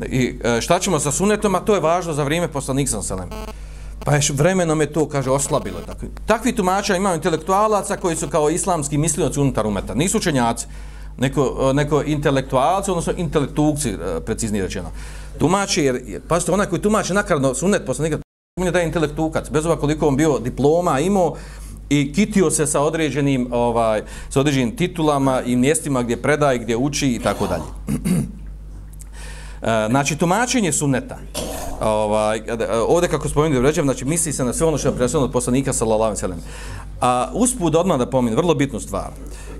[0.08, 3.30] I e, šta ćemo sa sunetom, a to je važno za vrijeme poslanik sam selem.
[4.06, 5.80] Pa ješ vremenom je to, kaže, oslabilo.
[5.86, 9.93] Takvi, takvi tumača imaju intelektualaca koji su kao islamski mislioci unutar umeta.
[9.93, 10.68] Nisu učenjaci
[11.18, 14.91] neko, e, neko intelektualci, odnosno intelektukci, e, preciznije rečeno.
[15.39, 18.20] Tumači, jer, pazite, onaj koji tumači nakarno sunet poslanika,
[18.60, 21.36] on je da je intelektukac, bez ova koliko on bio diploma, imao
[21.89, 27.08] i kitio se sa određenim, ovaj, sa određenim titulama i mjestima gdje predaje, gdje uči
[27.08, 27.64] i tako dalje.
[29.64, 31.18] E, znači, tumačenje sunneta.
[31.82, 35.22] Ovaj, ovde ovdje, kako spomenuti vređem, znači, misli se na sve ono što je prenosio
[35.22, 36.39] od poslanika, sallallahu alejhi ve sellem.
[37.01, 39.09] A usput odmah da pomenu, vrlo bitnu stvar.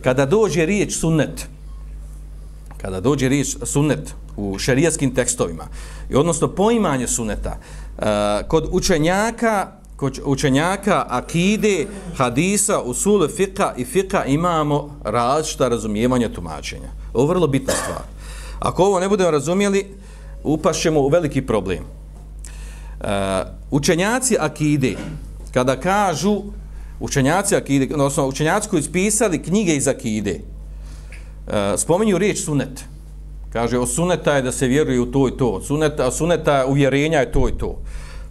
[0.01, 1.47] Kada dođe riječ sunnet,
[2.77, 5.67] kada dođe riječ sunnet u šerijaskim tekstovima,
[6.09, 7.57] i odnosno poimanje sunneta,
[7.99, 8.03] e,
[8.47, 11.87] kod učenjaka, kod učenjaka akide,
[12.17, 16.89] hadisa, usule, fika i fika imamo različita razumijevanja tumačenja.
[17.13, 18.12] Ovo je vrlo bitna stvar.
[18.64, 19.86] Ako ovo ne budemo razumijeli,
[20.43, 21.84] upašćemo u veliki problem.
[21.84, 23.07] Uh,
[23.72, 24.95] učenjaci akide,
[25.53, 26.41] kada kažu
[26.99, 32.84] učenjaci akide, odnosno učenjaci koji ispisali knjige iz akide, uh, spominju riječ sunet.
[33.53, 35.61] Kaže, o suneta je da se vjeruje u to i to.
[35.61, 37.82] Suneta, suneta uvjerenja je to i to.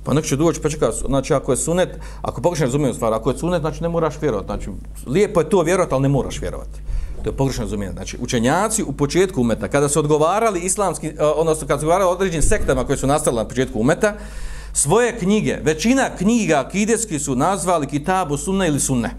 [0.04, 3.30] Pa nek će doći, pa čeka, znači ako je sunet, ako pogrešno razumijem stvar, ako
[3.30, 4.46] je sunet, znači ne moraš vjerovati.
[4.46, 4.70] Znači,
[5.06, 6.80] lijepo je to vjerovati, ali ne moraš vjerovati.
[7.22, 7.94] To je pogrešno razumijeno.
[7.94, 12.42] Znači, učenjaci u početku umeta, kada su odgovarali islamski, e, odnosno kada su odgovarali određenim
[12.42, 14.14] sektama koje su nastale na početku umeta,
[14.72, 19.10] svoje knjige, većina knjiga akideski su nazvali kitabu sunne ili sunne.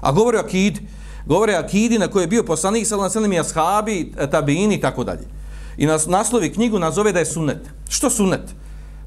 [0.00, 0.78] A govore o akid,
[1.26, 4.80] govore o akidi na koje je bio poslanik sallam sallam i ashabi, e, tabini i
[4.80, 5.28] tako dalje.
[5.76, 7.68] I nas, naslovi knjigu nazove da je sunnet.
[7.88, 8.54] Što sunnet?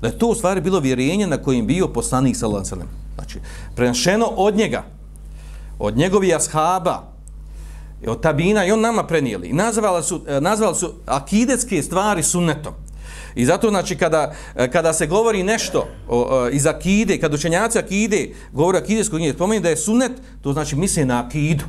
[0.01, 2.87] Da je to u stvari bilo vjerenje na kojim bio poslanik sallam sallam.
[3.15, 3.39] Znači,
[3.75, 4.83] prenašeno od njega,
[5.79, 7.08] od njegovih ashaba,
[8.07, 9.47] od tabina i on nama prenijeli.
[9.47, 12.73] I nazvali su, e, nazvali su akidetske stvari sunnetom.
[13.35, 17.79] I zato znači kada, e, kada se govori nešto o, o, iz akide, kad učenjaci
[17.79, 21.65] akide govore akidesko knjige, pomeni da je sunnet, to znači misle na akidu.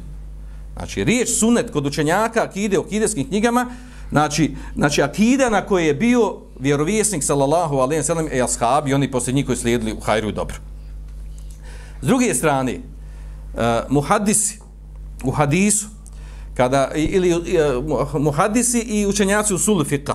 [0.76, 3.66] Znači riječ sunnet kod učenjaka akide o akideskim knjigama,
[4.10, 9.34] znači, znači akida na koje je bio vjerovjesnik sallallahu alaihi sallam i ashabi, oni poslije
[9.34, 10.56] njih koji slijedili u hajru i dobro.
[12.02, 14.58] S druge strane, uh, muhadisi
[15.24, 15.86] u hadisu,
[16.60, 20.14] kada, ili uh, muhadisi i učenjaci usul fiqa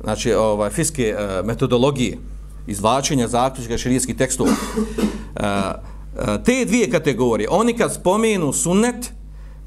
[0.00, 2.18] znači ovaj fiske uh, metodologije
[2.66, 4.50] izvlačenja zaključka šerijskih tekstova.
[4.50, 4.86] Uh,
[6.14, 9.10] uh, te dvije kategorije, oni kad spomenu sunnet,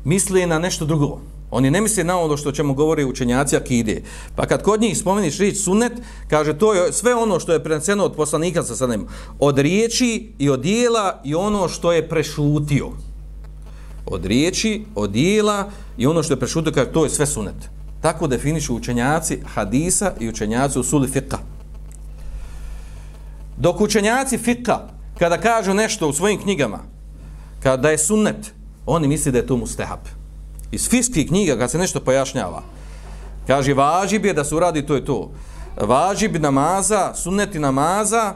[0.04, 1.20] misle na nešto drugo.
[1.52, 4.02] Oni ne misle na ono što ćemo govori učenjaci akide.
[4.36, 5.94] Pa kad kod njih spomeniš riječ sunnet,
[6.30, 9.08] kaže to je sve ono što je preneseno od poslanika sa sanem.
[9.40, 13.13] od riječi i od dijela i ono što je prešutio.
[14.06, 17.70] Od riječi, od dijela i ono što je prešutio, kaže to je sve sunnet.
[18.02, 21.38] Tako definišu učenjaci hadisa i učenjaci usuli fiqha.
[23.58, 24.80] Dok učenjaci fiqha,
[25.20, 26.80] kada kažu nešto u svojim knjigama,
[27.64, 28.54] kada je sunnet,
[28.86, 30.00] oni misli da je to mustehab.
[30.72, 32.64] Iz fiskih knjiga, kad se nešto pojašnjava,
[33.48, 35.32] kaže, važi bi da se uradi to i to.
[35.82, 38.34] Važi bi namaza, sunneti namaza,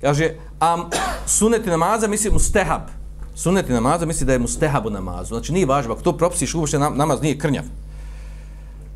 [0.00, 0.88] kaže, a
[1.26, 2.99] sunneti namaza misli mustehab.
[3.34, 5.34] Sunneti namaza misli da je mustehab namazu.
[5.34, 7.64] Znači, nije važno, ako to propisiš, uopšte namaz nije krnjav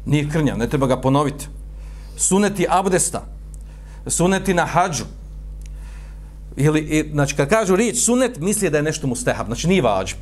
[0.07, 1.47] nije krnjav, ne treba ga ponoviti.
[2.17, 3.27] Suneti abdesta,
[4.07, 5.05] suneti na hađu.
[6.57, 10.21] Ili, i, znači, kad kažu riječ sunet, misli da je nešto mustehab, znači nije važno.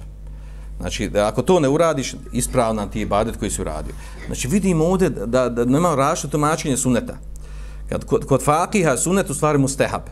[0.80, 3.94] Znači, da ako to ne uradiš, ispravna ti je badet koji si uradio.
[4.26, 7.16] Znači, vidimo ovdje da, da, da nema rašto tumačenje suneta.
[7.88, 10.02] Kad, kod, kod fakiha sunet u stvari mustehab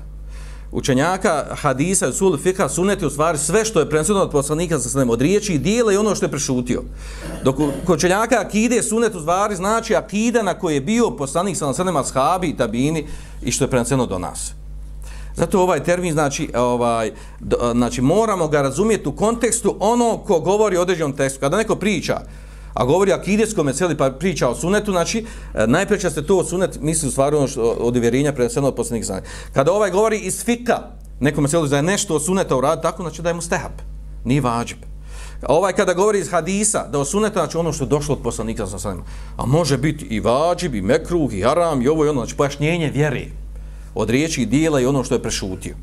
[0.72, 5.10] učenjaka hadisa, sul, fika, suneti u stvari sve što je prenosio od poslanika sa svem
[5.10, 6.82] od riječi i dijela i ono što je prešutio.
[7.44, 11.72] Dok kod učenjaka akide sunet u stvari znači akida na koje je bio poslanik sa
[11.72, 13.06] svem ashabi i tabini
[13.42, 14.52] i što je prenosio do nas.
[15.36, 20.76] Zato ovaj termin znači ovaj do, znači moramo ga razumjeti u kontekstu ono ko govori
[20.76, 21.40] o određenom tekstu.
[21.40, 22.20] Kada neko priča,
[22.74, 26.78] a govori akideskom meseli pa priča o sunetu, znači e, najpreće se to o sunet
[26.80, 29.22] misli u stvari ono što od uvjerenja preneseno od posljednjih znanja.
[29.52, 30.78] Kada ovaj govori iz fika,
[31.20, 33.72] nekom meseli da je nešto o suneta u radu, tako znači da je mu stehab,
[34.24, 34.78] nije vađib.
[35.42, 38.22] A ovaj kada govori iz hadisa, da o suneta, znači ono što je došlo od
[38.22, 39.02] poslanika sa svema,
[39.36, 42.90] a može biti i vađib, i mekruh, i haram, i ovo i ono, znači pojašnjenje
[42.90, 43.26] vjere
[43.94, 45.74] od riječi i dijela i ono što je prešutio.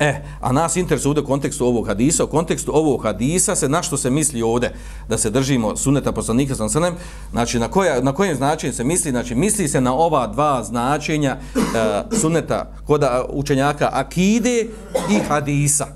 [0.00, 2.24] E, a nas interesuje ovdje u kontekstu ovog hadisa.
[2.24, 4.74] U kontekstu ovog hadisa se na što se misli ovdje
[5.08, 6.94] da se držimo suneta poslanika sa srnem,
[7.30, 9.10] znači na, koja, na kojem značenju se misli?
[9.10, 14.66] Znači misli se na ova dva značenja eh, e, suneta kod eh, učenjaka akide
[15.10, 15.86] i hadisa.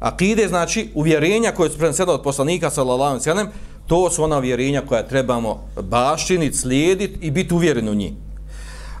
[0.00, 3.48] Akide znači uvjerenja koje su prenesene od poslanika sallallahu alejhi ve sellem,
[3.86, 8.12] to su ona uvjerenja koja trebamo baštiniti, slijediti i biti uvjereni u njih.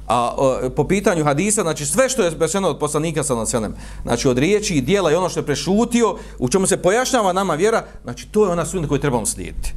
[0.08, 4.28] A o, po pitanju hadisa, znači sve što je preneseno od poslanika sa naselem, znači
[4.28, 7.84] od riječi i dijela i ono što je prešutio, u čemu se pojašnjava nama vjera,
[8.04, 9.74] znači to je ona sunnet koju trebamo slijediti.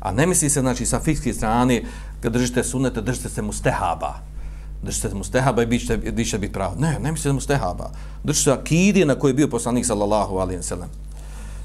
[0.00, 1.82] A ne misli se, znači, sa fikske strane,
[2.20, 4.14] kad držite sunnete, držite se mu stehaba.
[4.82, 6.74] Držite se mu stehaba i bit ćete, bit ćete biti pravo.
[6.78, 7.90] Ne, ne misli se mu stehaba.
[8.24, 10.88] Držite se akidi na koji je bio poslanik, sallallahu alijem sallam.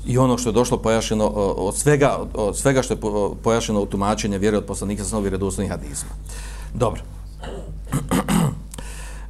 [0.06, 3.00] I ono što je došlo pojašeno od svega, od svega što je
[3.44, 6.12] pojašeno u tumačenje vjere od poslanika sa novih redosnih hadizma.
[6.74, 7.15] Dobro.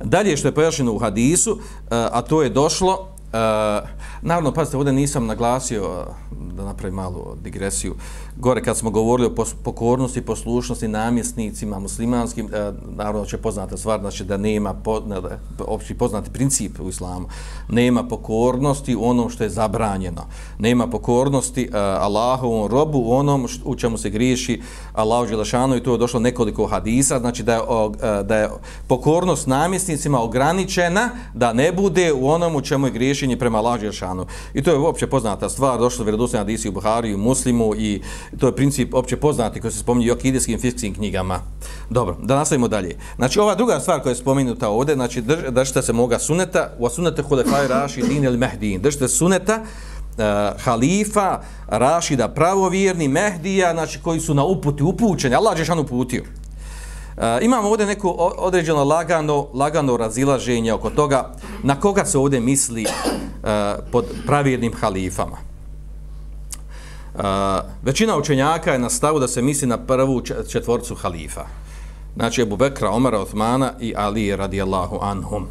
[0.03, 3.89] Dalje što je pojašnjeno u hadisu, a to je došlo, uh,
[4.21, 7.95] naravno, pazite, ovdje nisam naglasio, eh, da napravim malu digresiju,
[8.38, 13.99] gore kad smo govorili o pokornosti i poslušnosti namjesnicima muslimanskim, e, naravno će poznata stvar,
[13.99, 15.17] znači da nema po, ne,
[15.59, 17.27] opći poznati princip u islamu,
[17.69, 20.21] nema pokornosti u onom što je zabranjeno,
[20.59, 24.61] nema pokornosti e, Allahovom robu u onom što, u čemu se griješi
[24.93, 27.89] Allahu Đelešanu i tu je došlo nekoliko hadisa, znači da je, o,
[28.23, 28.49] da je
[28.88, 32.91] pokornost namjesnicima ograničena da ne bude u onom u čemu je
[33.26, 33.86] čini prema Allahu
[34.53, 38.01] I to je uopće poznata stvar, došlo je vjerodostojna hadisi u Buhari, u Muslimu i
[38.39, 41.39] to je princip opće poznati koji se spominje u akidijskim fikskim knjigama.
[41.89, 42.97] Dobro, da nastavimo dalje.
[43.15, 47.21] Znači, ova druga stvar koja je spomenuta ovdje, znači, držite se moga suneta, u sunete
[47.21, 48.82] hulefaj raši din ili mehdin.
[48.82, 55.36] Držite suneta, uh, halifa, rašida, pravovjerni, mehdija, znači, koji su na uputi upućeni.
[55.36, 56.23] Allah Žešan uputio.
[57.18, 61.32] Eh, imamo ovdje neko određeno lagano, lagano razilaženje oko toga
[61.63, 63.49] na koga se ovdje misli uh,
[63.91, 65.38] pod pravilnim halifama.
[67.16, 67.22] Uh,
[67.84, 71.45] većina učenjaka je na stavu da se misli na prvu četvorcu halifa.
[72.16, 75.47] Znači Ebu Bekra, Omara, Othmana i Ali radijallahu anhum.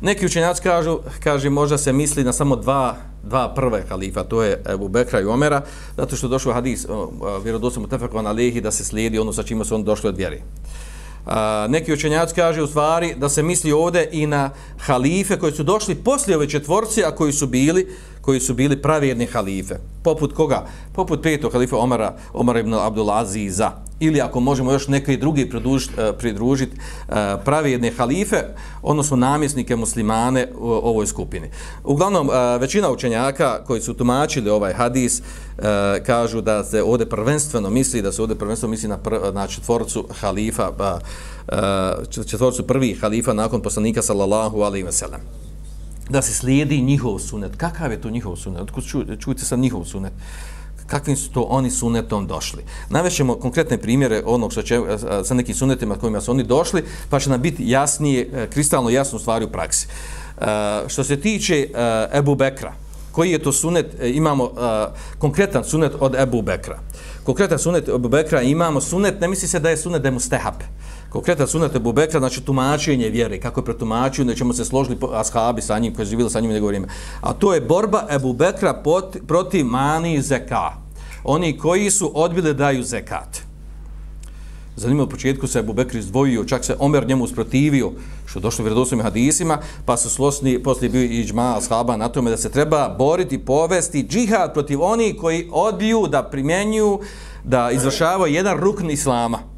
[0.00, 4.62] Neki učenjaci kažu, kaže, možda se misli na samo dva, dva prve halifa, to je
[4.72, 5.62] Ebu Bekra i Omera,
[5.96, 9.64] zato što došao hadis, uh, vjerodosim u Tefakon Alihi, da se slijedi ono sa čime
[9.64, 10.36] su on došli od vjeri.
[10.36, 10.85] Uh,
[11.26, 15.62] A, neki učenjaci kaže u stvari da se misli ovdje i na halife koji su
[15.62, 17.88] došli poslije ove četvorci, a koji su bili
[18.26, 19.74] koji su bili pravjedni halife.
[20.02, 20.66] Poput koga?
[20.92, 23.70] Poput petog halifa Omara, Omara ibn Abdulaziza.
[24.00, 28.36] Ili ako možemo još neke drugi pridružiti eh, pridružit, eh, pravjedne halife,
[28.82, 31.50] odnosno namjesnike muslimane u ovoj skupini.
[31.84, 35.22] Uglavnom, eh, većina učenjaka koji su tumačili ovaj hadis
[36.06, 40.04] kažu da se ovdje prvenstveno misli, da se ovdje prvenstveno misli na, pr, na četvorcu
[40.20, 40.98] halifa, pa,
[42.10, 45.45] četvorcu prvih halifa nakon poslanika sallallahu alaihi wa sallam
[46.08, 47.56] da se slijedi njihov sunet.
[47.56, 48.60] Kakav je to njihov sunet?
[48.60, 50.12] Otkud ču, čujete sad njihov sunet?
[50.86, 52.62] Kakvim su to oni sunetom došli?
[52.90, 54.80] Navećemo konkretne primjere onog što će,
[55.24, 59.18] sa nekim sunetima kojima su oni došli, pa će nam biti jasnije, e, kristalno jasno
[59.18, 59.86] stvari u praksi.
[59.86, 60.44] E,
[60.88, 62.72] što se tiče e, Ebu Bekra,
[63.16, 64.52] koji je to sunet, imamo uh,
[65.18, 66.78] konkretan sunet od Ebu Bekra.
[67.24, 70.12] Konkretan sunet od Ebu Bekra imamo sunet, ne misli se da je sunet da je
[70.12, 70.60] mustehab
[71.16, 75.62] konkretan sunet Ebu Bekra, znači tumačenje vjere, kako je pretumačio, da ćemo se složili ashabi
[75.62, 76.88] sa njim, koji su živjeli sa njim nego vrijeme.
[77.20, 80.76] A to je borba Ebu Bekra pot, protiv mani zeka.
[81.24, 83.40] Oni koji su odbili daju zekat.
[84.76, 87.92] Zanimljivo, u početku se Ebu Bekr izdvojio, čak se Omer njemu usprotivio,
[88.26, 92.30] što je došlo u hadisima, pa su slosni, poslije bio i džma ashaba na tome
[92.30, 97.00] da se treba boriti, povesti džihad protiv onih koji odbiju da primjenju,
[97.44, 99.55] da izvršavaju jedan rukn islama.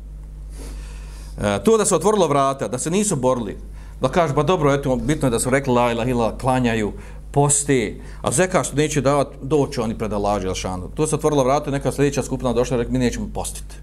[1.40, 3.58] E, to da se otvorilo vrata, da se nisu borili,
[4.00, 6.92] da kaže, pa dobro, eto, bitno je da su rekli la ilaha ila, klanjaju,
[7.30, 10.88] posti, a zeka što neće davati, doći oni pred Allah Đelšanu.
[10.94, 13.74] To se otvorilo vrata, neka sljedeća skupina došla i rekli, mi nećemo postiti.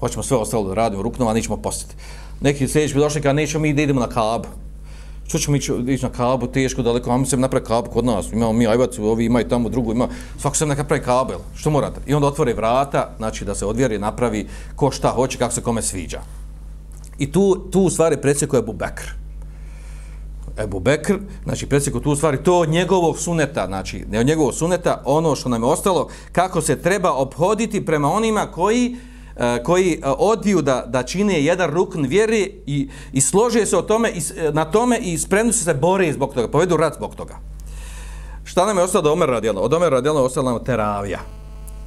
[0.00, 1.94] Hoćemo sve ostalo da radimo ruknova, nećemo postiti.
[2.40, 4.48] Neki sljedeći bi došli, kada nećemo mi da idemo na kabu.
[5.28, 8.52] Što ćemo ići na kabu, teško, daleko, a mi se napravi kabu kod nas, imamo
[8.52, 12.00] mi ajvacu, ovi imaju tamo drugu, ima, svako se neka pravi kabel, što morate?
[12.06, 15.82] I onda otvore vrata, znači da se odvjeri, napravi ko šta hoće, kako se kome
[15.82, 16.20] sviđa.
[17.18, 19.12] I tu, tu u stvari predsjekuje Ebu Bekr.
[20.58, 24.54] Ebu Bekr, znači predsjeku tu u stvari, to od njegovog suneta, znači ne od njegovog
[24.54, 28.96] suneta, ono što nam je ostalo, kako se treba obhoditi prema onima koji
[29.36, 33.82] e, koji e, odbiju da, da čine jedan rukn vjeri i, i slože se o
[33.82, 37.14] tome, i, e, na tome i spremno se se bore zbog toga, povedu rat zbog
[37.14, 37.38] toga.
[38.44, 39.60] Šta nam je ostalo od Omer radijalno?
[39.60, 41.35] Od Omer radijalno ostalo nam teravija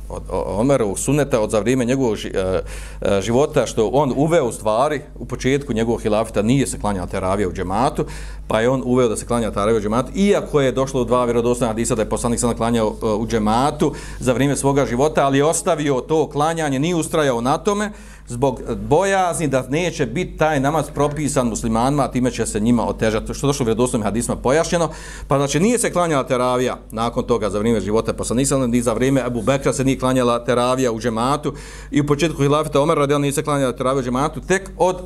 [0.10, 2.62] od Omerovog suneta od za vrijeme njegovog ži, e,
[3.01, 7.49] e, života što on uveo u stvari u početku njegovog hilafita nije se klanjao teravija
[7.49, 8.05] u džematu
[8.50, 11.26] pa je on uveo da se klanja teravija u džematu iako je došlo u dva
[11.26, 15.38] vjerodostojna hadisa da je poslanik sada klanjao e, u džematu za vrijeme svoga života ali
[15.38, 17.91] je ostavio to klanjanje nije ustrajao na tome
[18.30, 23.34] zbog bojazni da neće biti taj namaz propisan muslimanima, a time će se njima otežati,
[23.34, 24.89] što došlo u vjerodostojnim hadisma pojašnjeno,
[25.28, 29.22] pa znači nije se klanjala teravija nakon toga za vrijeme života poslanika, ni za vrijeme
[29.22, 31.54] Abu Bekra se nije klanjala teravija u džematu.
[31.91, 34.97] I u početku hilafeta Omer radijalno nije se klanjala teravija u džematu, tek od,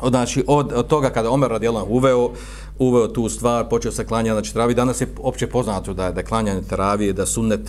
[0.00, 2.30] od, znači, od, od toga kada Omer radijalan uveo
[2.78, 4.74] uveo tu stvar, počeo se klanja znači travi.
[4.74, 7.60] Danas je opće poznato da je, da je klanjanje teravije, da sunnet,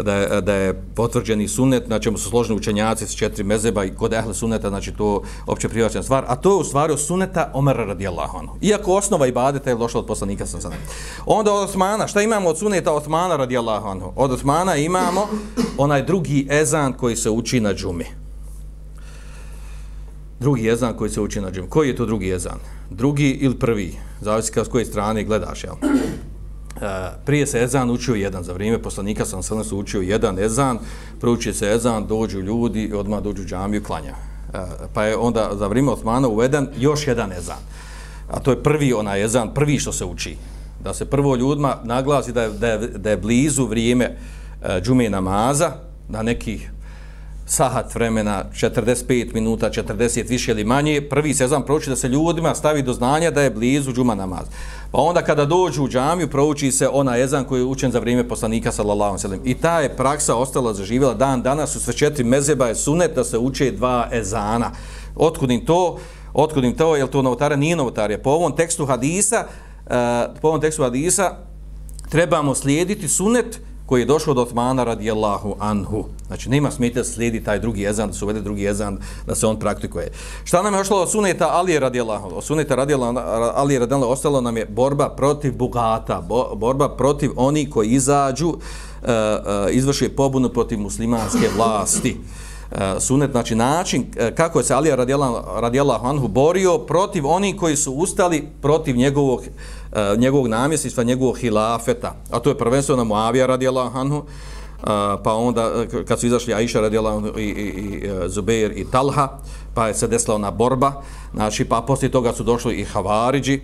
[0.00, 3.94] da je, da je potvrđeni sunnet, na čemu su složeni učenjaci s četiri mezeba i
[3.94, 6.24] kod ehle sunneta, znači to opće prihvaćena stvar.
[6.28, 8.56] A to je u stvari sunneta Omera radijallahu anhu.
[8.60, 10.74] Iako osnova ibadeta je došla od poslanika sam sada.
[11.26, 14.12] Onda od Osmana, šta imamo od sunneta Osmana radijallahu anhu?
[14.16, 15.28] Od Osmana imamo
[15.78, 18.06] onaj drugi ezan koji se uči na džumi.
[20.40, 21.68] Drugi jezan koji se uči na džumi.
[21.68, 22.58] Koji je to drugi jezan?
[22.90, 23.94] Drugi ili prvi?
[24.20, 25.74] zavisi s koje strane gledaš, jel?
[25.74, 26.82] Uh,
[27.24, 30.78] prije se ezan učio jedan, za vrijeme poslanika sam sam se učio jedan ezan,
[31.20, 34.14] prouči se ezan, dođu ljudi i odmah dođu džamiju klanja.
[34.48, 34.60] Uh,
[34.94, 37.60] pa je onda za vrijeme Osmana uveden još jedan ezan.
[38.28, 40.36] A to je prvi onaj ezan, prvi što se uči.
[40.84, 44.16] Da se prvo ljudima naglasi da je, da je, da je blizu vrijeme
[44.60, 45.72] uh, džume namaza,
[46.08, 46.70] da nekih
[47.50, 52.82] sahat vremena, 45 minuta, 40 više ili manje, prvi sezam prouči da se ljudima stavi
[52.82, 54.46] do znanja da je blizu džuma namaz.
[54.92, 58.28] Pa onda kada dođu u džamiju, prouči se ona ezan koji je učen za vrijeme
[58.28, 62.66] poslanika sallallahu alejhi I ta je praksa ostala zaživjela dan danas su sve četiri mezeba
[62.66, 64.70] je sunet da se uče dva ezana.
[65.16, 65.98] Otkudim to?
[66.34, 66.96] Otkudim to?
[66.96, 67.56] Jel to novotara?
[67.56, 68.18] Nije novotarija.
[68.18, 69.92] Po ovom tekstu hadisa, uh,
[70.40, 71.36] po ovom tekstu hadisa
[72.10, 76.04] trebamo slijediti sunet koji je došao do Osmana radijallahu anhu.
[76.26, 79.58] Znači, nema smijete slijedi taj drugi jezan, da se uvede drugi jezan, da se on
[79.58, 80.12] praktikuje.
[80.44, 82.36] Šta nam je ošlo od suneta Alije radijallahu anhu?
[82.36, 83.18] Od suneta radijallahu
[83.54, 89.12] Alije radijallahu ostalo nam je borba protiv bugata, bo, borba protiv oni koji izađu, e,
[89.12, 92.16] e, uh, uh, izvršuje pobunu protiv muslimanske vlasti.
[92.70, 94.96] E, Sunet, znači način e, kako je se Alija
[95.60, 102.14] radijallahu anhu borio protiv oni koji su ustali protiv njegovog e, njegovog namjesništva, njegovog hilafeta,
[102.30, 104.22] a to je prvenstveno Muavija radijallahu anhu,
[105.24, 105.72] pa onda
[106.08, 109.28] kad su izašli Aisha radijallahu i, i, i Zubeir i Talha,
[109.74, 110.92] pa je se desila ona borba,
[111.34, 113.60] znači pa poslije toga su došli i Havariđi,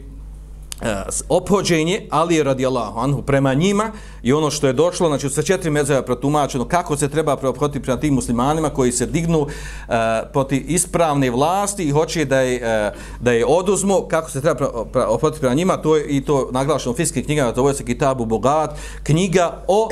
[0.83, 5.71] E, ophođenje Ali radijallahu anhu prema njima i ono što je došlo, znači sa četiri
[5.71, 9.45] mezeva protumačeno kako se treba preophoditi prema tim muslimanima koji se dignu e,
[9.89, 9.95] uh,
[10.33, 15.41] proti ispravne vlasti i hoće da je, uh, da je oduzmu, kako se treba preophoditi
[15.41, 18.71] prema njima, to je i to naglašeno u fiskim knjigama, to je se Kitabu Bogat,
[19.03, 19.89] knjiga o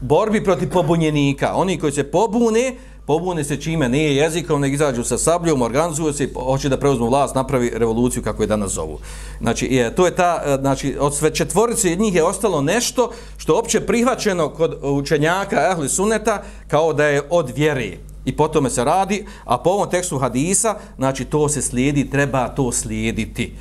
[0.00, 1.54] borbi protiv pobunjenika.
[1.54, 2.74] Oni koji se pobune,
[3.08, 7.08] pobune se čime nije jezikom, nek izađu sa sabljom, organizuju se i hoće da preuzmu
[7.08, 8.98] vlast, napravi revoluciju kako je danas zovu.
[9.40, 13.52] Znači, je, to je ta, e, znači, od sve četvorice njih je ostalo nešto što
[13.52, 17.96] je opće prihvaćeno kod učenjaka Ehli Suneta kao da je od vjere.
[18.24, 22.48] I po tome se radi, a po ovom tekstu hadisa, znači, to se slijedi, treba
[22.48, 23.52] to slijediti.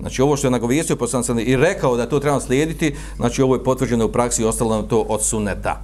[0.00, 3.54] Znači, ovo što je nagovijestio, poslan sam i rekao da to treba slijediti, znači, ovo
[3.54, 5.80] je potvrđeno u praksi i ostalo nam to od Suneta.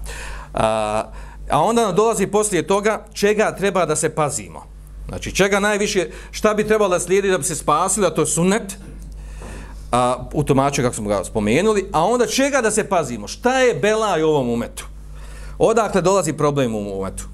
[0.54, 1.02] A,
[1.50, 4.62] A onda nam dolazi poslije toga čega treba da se pazimo.
[5.08, 8.26] Znači, čega najviše, šta bi trebalo da slijedi da bi se spasili, a to je
[8.26, 8.78] sunet,
[9.92, 13.74] a, u tomaču, kako smo ga spomenuli, a onda čega da se pazimo, šta je
[13.74, 14.86] belaj u ovom umetu?
[15.58, 17.24] Odakle dolazi problem u umetu?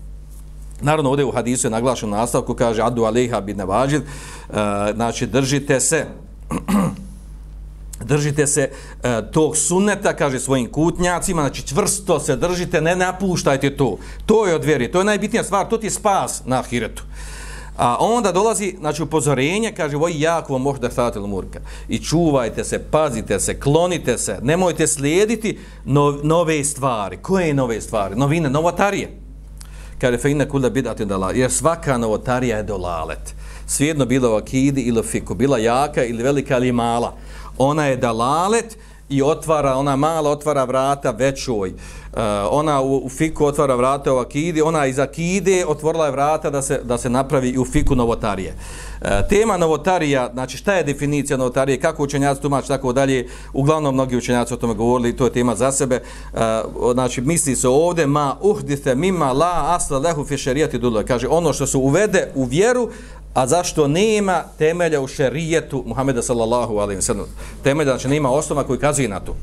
[0.80, 4.06] Naravno, ovdje u hadisu je naglašen nastavku, kaže, adu aliha bin nevađid, e,
[4.94, 6.06] znači, držite se,
[8.04, 8.70] držite se
[9.02, 13.98] e, tog suneta, kaže svojim kutnjacima, znači čvrsto se držite, ne napuštajte to.
[14.26, 17.02] To je od vjeri, to je najbitnija stvar, to ti je spas na ahiretu.
[17.78, 21.60] A onda dolazi, znači, upozorenje, kaže, voj jako vam možda stavati murka.
[21.88, 27.16] I čuvajte se, pazite se, klonite se, nemojte slijediti no, nove stvari.
[27.16, 28.14] Koje nove stvari?
[28.14, 29.10] Novine, novotarije.
[29.98, 33.34] Kaže, fe inna kuda bidati dala, jer svaka novotarija je dolalet.
[33.66, 37.16] Svijedno bila u akidi ili fiku, bila jaka ili velika ili mala
[37.58, 38.78] ona je dalalet
[39.08, 41.72] i otvara, ona mala otvara vrata većoj.
[42.12, 42.18] Uh,
[42.50, 46.62] ona u, u fiku otvara vrata u akidi, ona iz akide otvorila je vrata da
[46.62, 48.54] se, da se napravi i u fiku novotarije.
[49.00, 54.16] Uh, tema novotarija, znači šta je definicija novotarije, kako učenjaci tumači, tako dalje, uglavnom mnogi
[54.16, 56.02] učenjaci o tome govorili, to je tema za sebe.
[56.32, 56.40] Uh,
[56.92, 61.06] znači misli se ovde ma uhdite mima la asla lehu fi šerijati dule.
[61.06, 62.88] Kaže ono što se uvede u vjeru,
[63.34, 67.26] a zašto nema temelja u šerijetu Muhameda sallallahu alaihi wa sallam.
[67.62, 69.36] Temelja, znači nema osnova koji kazuje na to.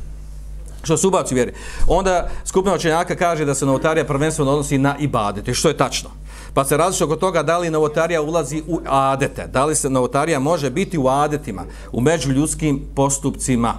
[0.83, 1.53] Što su ubavci vjeri.
[1.87, 6.09] Onda skupina učenjaka kaže da se novotarija prvenstveno odnosi na ibadete, što je tačno.
[6.53, 10.39] Pa se različno oko toga da li novotarija ulazi u adete, da li se novotarija
[10.39, 13.73] može biti u adetima, u međuljudskim postupcima,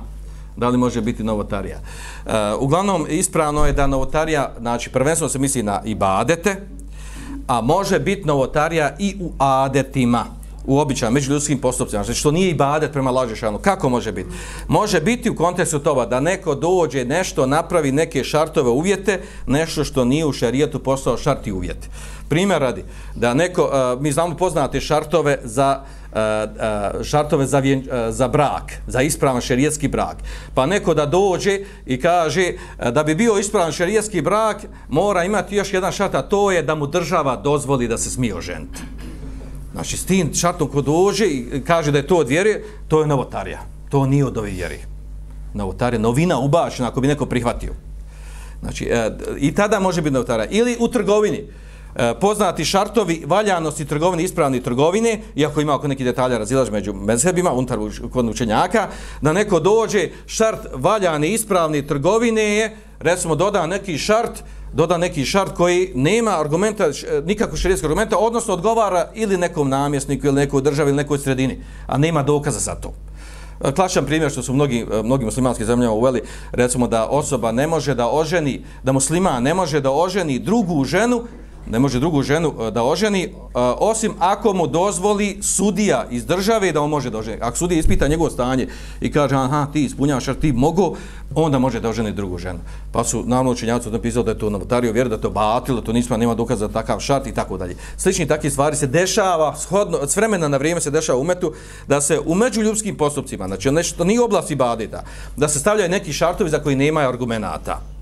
[0.56, 1.78] da li može biti novotarija.
[2.26, 6.56] Uh, uglavnom, ispravno je da novotarija, znači prvenstveno se misli na ibadete,
[7.46, 10.24] a može biti novotarija i u adetima
[10.66, 14.28] u među ljudskim postupcima, znači što nije ibadet prema Lađešanu, Kako može biti?
[14.68, 20.04] Može biti u kontekstu toga da neko dođe nešto, napravi neke šartove uvjete, nešto što
[20.04, 21.88] nije u šarijetu postao šarti uvjete.
[22.28, 22.84] Primjer radi,
[23.14, 28.12] da neko, uh, mi znamo poznate šartove za uh, E, e, šartove za, vjen, e,
[28.12, 30.16] za brak, za ispravan šerijetski brak.
[30.54, 32.52] Pa neko da dođe i kaže
[32.92, 36.74] da bi bio ispravan šerijetski brak, mora imati još jedan šart, a to je da
[36.74, 38.80] mu država dozvoli da se smije oženiti.
[39.72, 43.06] Znači, s tim šartom ko dođe i kaže da je to od vjere, to je
[43.06, 43.60] novotarija.
[43.88, 44.78] To nije od ove vjeri.
[45.54, 47.72] Novotarija, novina ubačena ako bi neko prihvatio.
[48.60, 50.48] Znači, e, i tada može biti novotarija.
[50.50, 51.44] Ili u trgovini.
[51.98, 57.52] E, poznati šartovi valjanosti trgovine, ispravne trgovine, iako ima oko neki detalja razilaž među mezhebima,
[57.52, 57.78] unutar
[58.12, 58.88] kod učenjaka,
[59.20, 64.42] da neko dođe, šart valjane, ispravne trgovine je, recimo, doda neki šart,
[64.72, 66.92] doda neki šart koji nema argumenta, e,
[67.24, 71.98] nikakvog širijskog argumenta, odnosno odgovara ili nekom namjesniku, ili nekoj državi, ili nekoj sredini, a
[71.98, 72.92] nema dokaza za to.
[73.64, 76.22] E, Klašan primjer što su mnogi, mnogi muslimanski zemljama uveli,
[76.52, 81.24] recimo da osoba ne može da oženi, da muslima ne može da oženi drugu ženu,
[81.70, 83.30] ne može drugu ženu e, da oženi, e,
[83.78, 87.38] osim ako mu dozvoli sudija iz države da on može da oženi.
[87.40, 88.68] Ako sudija ispita njegovo stanje
[89.00, 90.96] i kaže, aha, ti ispunjavaš, ti mogu,
[91.34, 92.58] onda može da oženi drugu ženu.
[92.92, 96.16] Pa su naravno učenjaci napisali da je to novotario vjer, da to batilo, to nismo,
[96.16, 97.76] nema dokaza za takav šart i tako dalje.
[97.96, 101.52] Slični takve stvari se dešava, shodno, s vremena na vrijeme se dešava umetu,
[101.88, 105.04] da se u međuljudskim postupcima, znači nešto nije oblasti badita,
[105.36, 107.95] da se stavljaju neki šartovi za koji nema argumenata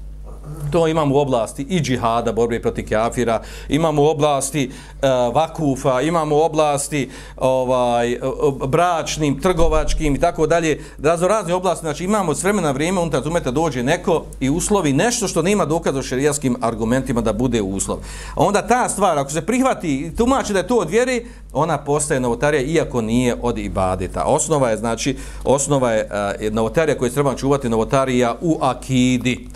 [0.71, 4.71] to imamo u oblasti i džihada, borbe protiv kafira, imamo u oblasti
[5.03, 8.21] e, vakufa, imamo u oblasti ovaj, e,
[8.67, 13.51] bračnim, trgovačkim i tako dalje, razno razne oblasti, znači imamo s vremena vrijeme, unutar zumeta
[13.51, 17.99] dođe neko i uslovi nešto što nema dokaza o šerijaskim argumentima da bude uslov.
[18.35, 21.79] A onda ta stvar, ako se prihvati i tumači da je to od vjeri, ona
[21.79, 24.25] postaje novotarija iako nije od ibadeta.
[24.25, 26.09] Osnova je, znači, osnova je
[26.41, 29.49] e, novotarija koju treba čuvati novotarija u akidi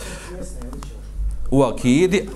[1.51, 2.29] u akidi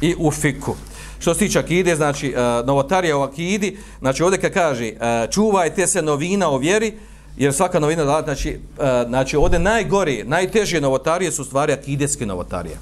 [0.00, 0.74] i u fiku.
[1.18, 5.86] Što se tiče akide, znači uh, novotarija u akidi, znači ovdje kad kaže uh, čuvajte
[5.86, 6.92] se novina o vjeri,
[7.36, 12.76] jer svaka novina da znači, uh, znači ovdje najgori, najteže novotarije su stvari akideske novotarije.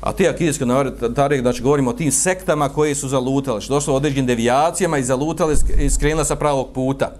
[0.00, 4.26] A te akideske novotarije, znači govorimo o tim sektama koje su zalutale, što došlo određenim
[4.26, 7.12] devijacijama i zalutale i skrenula sa pravog puta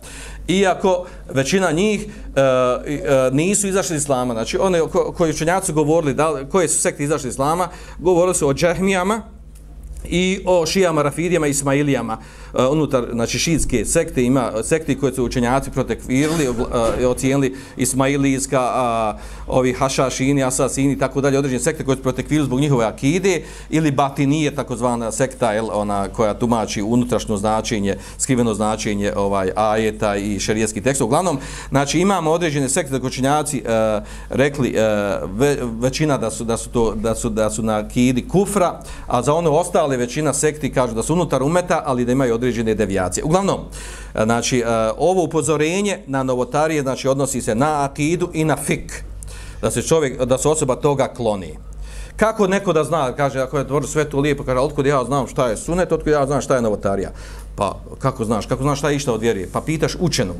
[0.58, 4.34] iako većina njih e, e, nisu izašli iz islama.
[4.34, 8.48] Znači, one ko, koji učenjaci govorili, da, koje su sekte izašli iz islama, govorili su
[8.48, 9.22] o džahmijama,
[10.04, 12.18] i o šijama, rafidijama i ismailijama
[12.54, 16.56] Eh, unutar znači, šijitske sekte ima eh, sekte koje su učenjaci protekvirili uh,
[17.06, 22.84] ocijenili ismailijska uh, ovi hašašini, asasini tako dalje, određene sekte koje su protekvirili zbog njihove
[22.84, 30.16] akide ili batinije takozvana sekta el, ona koja tumači unutrašnje značenje skriveno značenje ovaj ajeta
[30.16, 31.00] i šerijski tekst.
[31.00, 31.38] Uglavnom,
[31.68, 36.70] znači imamo određene sekte koje učenjaci uh, rekli uh, ve, većina da su, da su
[36.70, 40.94] to da su, da su na akidi kufra a za one ostale većina sekti kažu
[40.94, 43.24] da su unutar umeta, ali da imaju određene devijacije.
[43.24, 43.60] Uglavnom,
[44.14, 44.64] e, znači, e,
[44.98, 49.04] ovo upozorenje na novotarije, znači, odnosi se na akidu i na fik,
[49.62, 51.56] da se čovjek, da se osoba toga kloni.
[52.16, 55.26] Kako neko da zna, kaže, ako je tvor sve to lijepo, kaže, otkud ja znam
[55.26, 57.12] šta je sunet, otkud ja znam šta je novotarija.
[57.56, 59.48] Pa, kako znaš, kako znaš šta je išta od vjerije?
[59.52, 60.36] Pa pitaš učenog.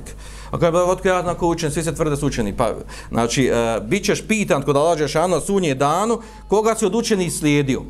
[0.51, 2.57] Ako je, pa, otkud ja znam ko učen, svi se tvrde su učeni.
[2.57, 2.73] Pa,
[3.11, 7.31] znači, e, bit ćeš pitan kod Allah Žešana ano sunje danu, koga si od učeni
[7.31, 7.83] slijedio.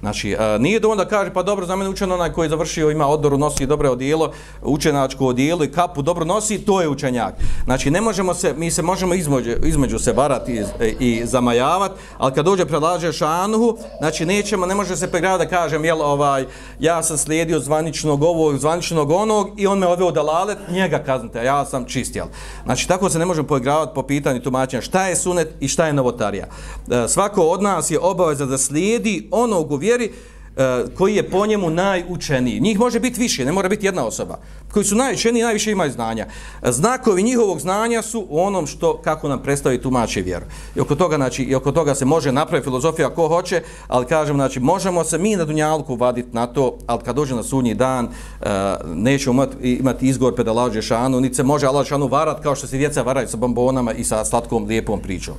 [0.00, 2.90] Znači, a, nije dovoljno da kaže, pa dobro, za mene učen onaj koji je završio,
[2.90, 4.32] ima odoru, nosi dobro odijelo,
[4.62, 7.34] učenačko odijelo i kapu dobro nosi, to je učenjak.
[7.64, 12.34] Znači, ne možemo se, mi se možemo između, između se varati i, i zamajavati, ali
[12.34, 16.46] kad dođe predlaže šanuhu, znači, nećemo, ne može se pregrada da kažem, jel, ovaj,
[16.80, 21.44] ja sam slijedio zvaničnog ovog, zvaničnog onog i on me odveo da lalet, njega kaznite,
[21.44, 22.26] ja sam čist, jel.
[22.64, 25.92] Znači, tako se ne možemo poigravati po pitanju tumačenja šta je sunet i šta je
[25.92, 26.46] novotarija.
[26.90, 30.10] E, svako od nas je obaveza da slijedi onog u vjeri
[30.58, 32.60] eh, koji je po njemu najučeniji.
[32.60, 34.38] Njih može biti više, ne mora biti jedna osoba.
[34.72, 36.26] Koji su najučeniji, najviše imaju znanja.
[36.62, 40.46] Znakovi njihovog znanja su u onom što, kako nam predstavi tumači vjeru.
[40.76, 44.36] I oko toga, znači, i oko toga se može napraviti filozofija ko hoće, ali kažem,
[44.36, 48.08] znači, možemo se mi na Dunjalku vaditi na to, ali kad dođe na sunji dan,
[48.08, 48.48] eh,
[48.94, 52.76] nećemo imati, imati izgovor pe šanu, niti se može Allah šanu varat kao što se
[52.76, 55.34] djeca varaju sa bombonama i sa slatkom lijepom pričom.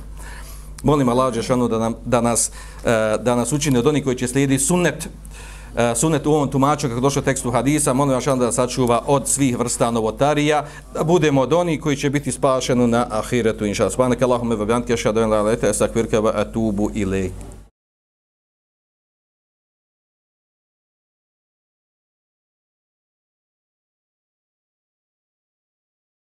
[0.82, 2.50] Molim Allah Đešanu da, nam, da, nas,
[2.84, 5.08] e, da nas učini od onih koji će slijediti sunnet,
[5.76, 9.58] e, sunnet u ovom tumaču kako došlo tekstu hadisa, molim Allah da sačuva od svih
[9.58, 10.64] vrsta novotarija,
[10.94, 13.90] da budemo od onih koji će biti spašeni na ahiretu, inša.
[13.90, 17.32] Svanak Allahume vabjanke, šadu en la lete, esakvirke, atubu ilaih.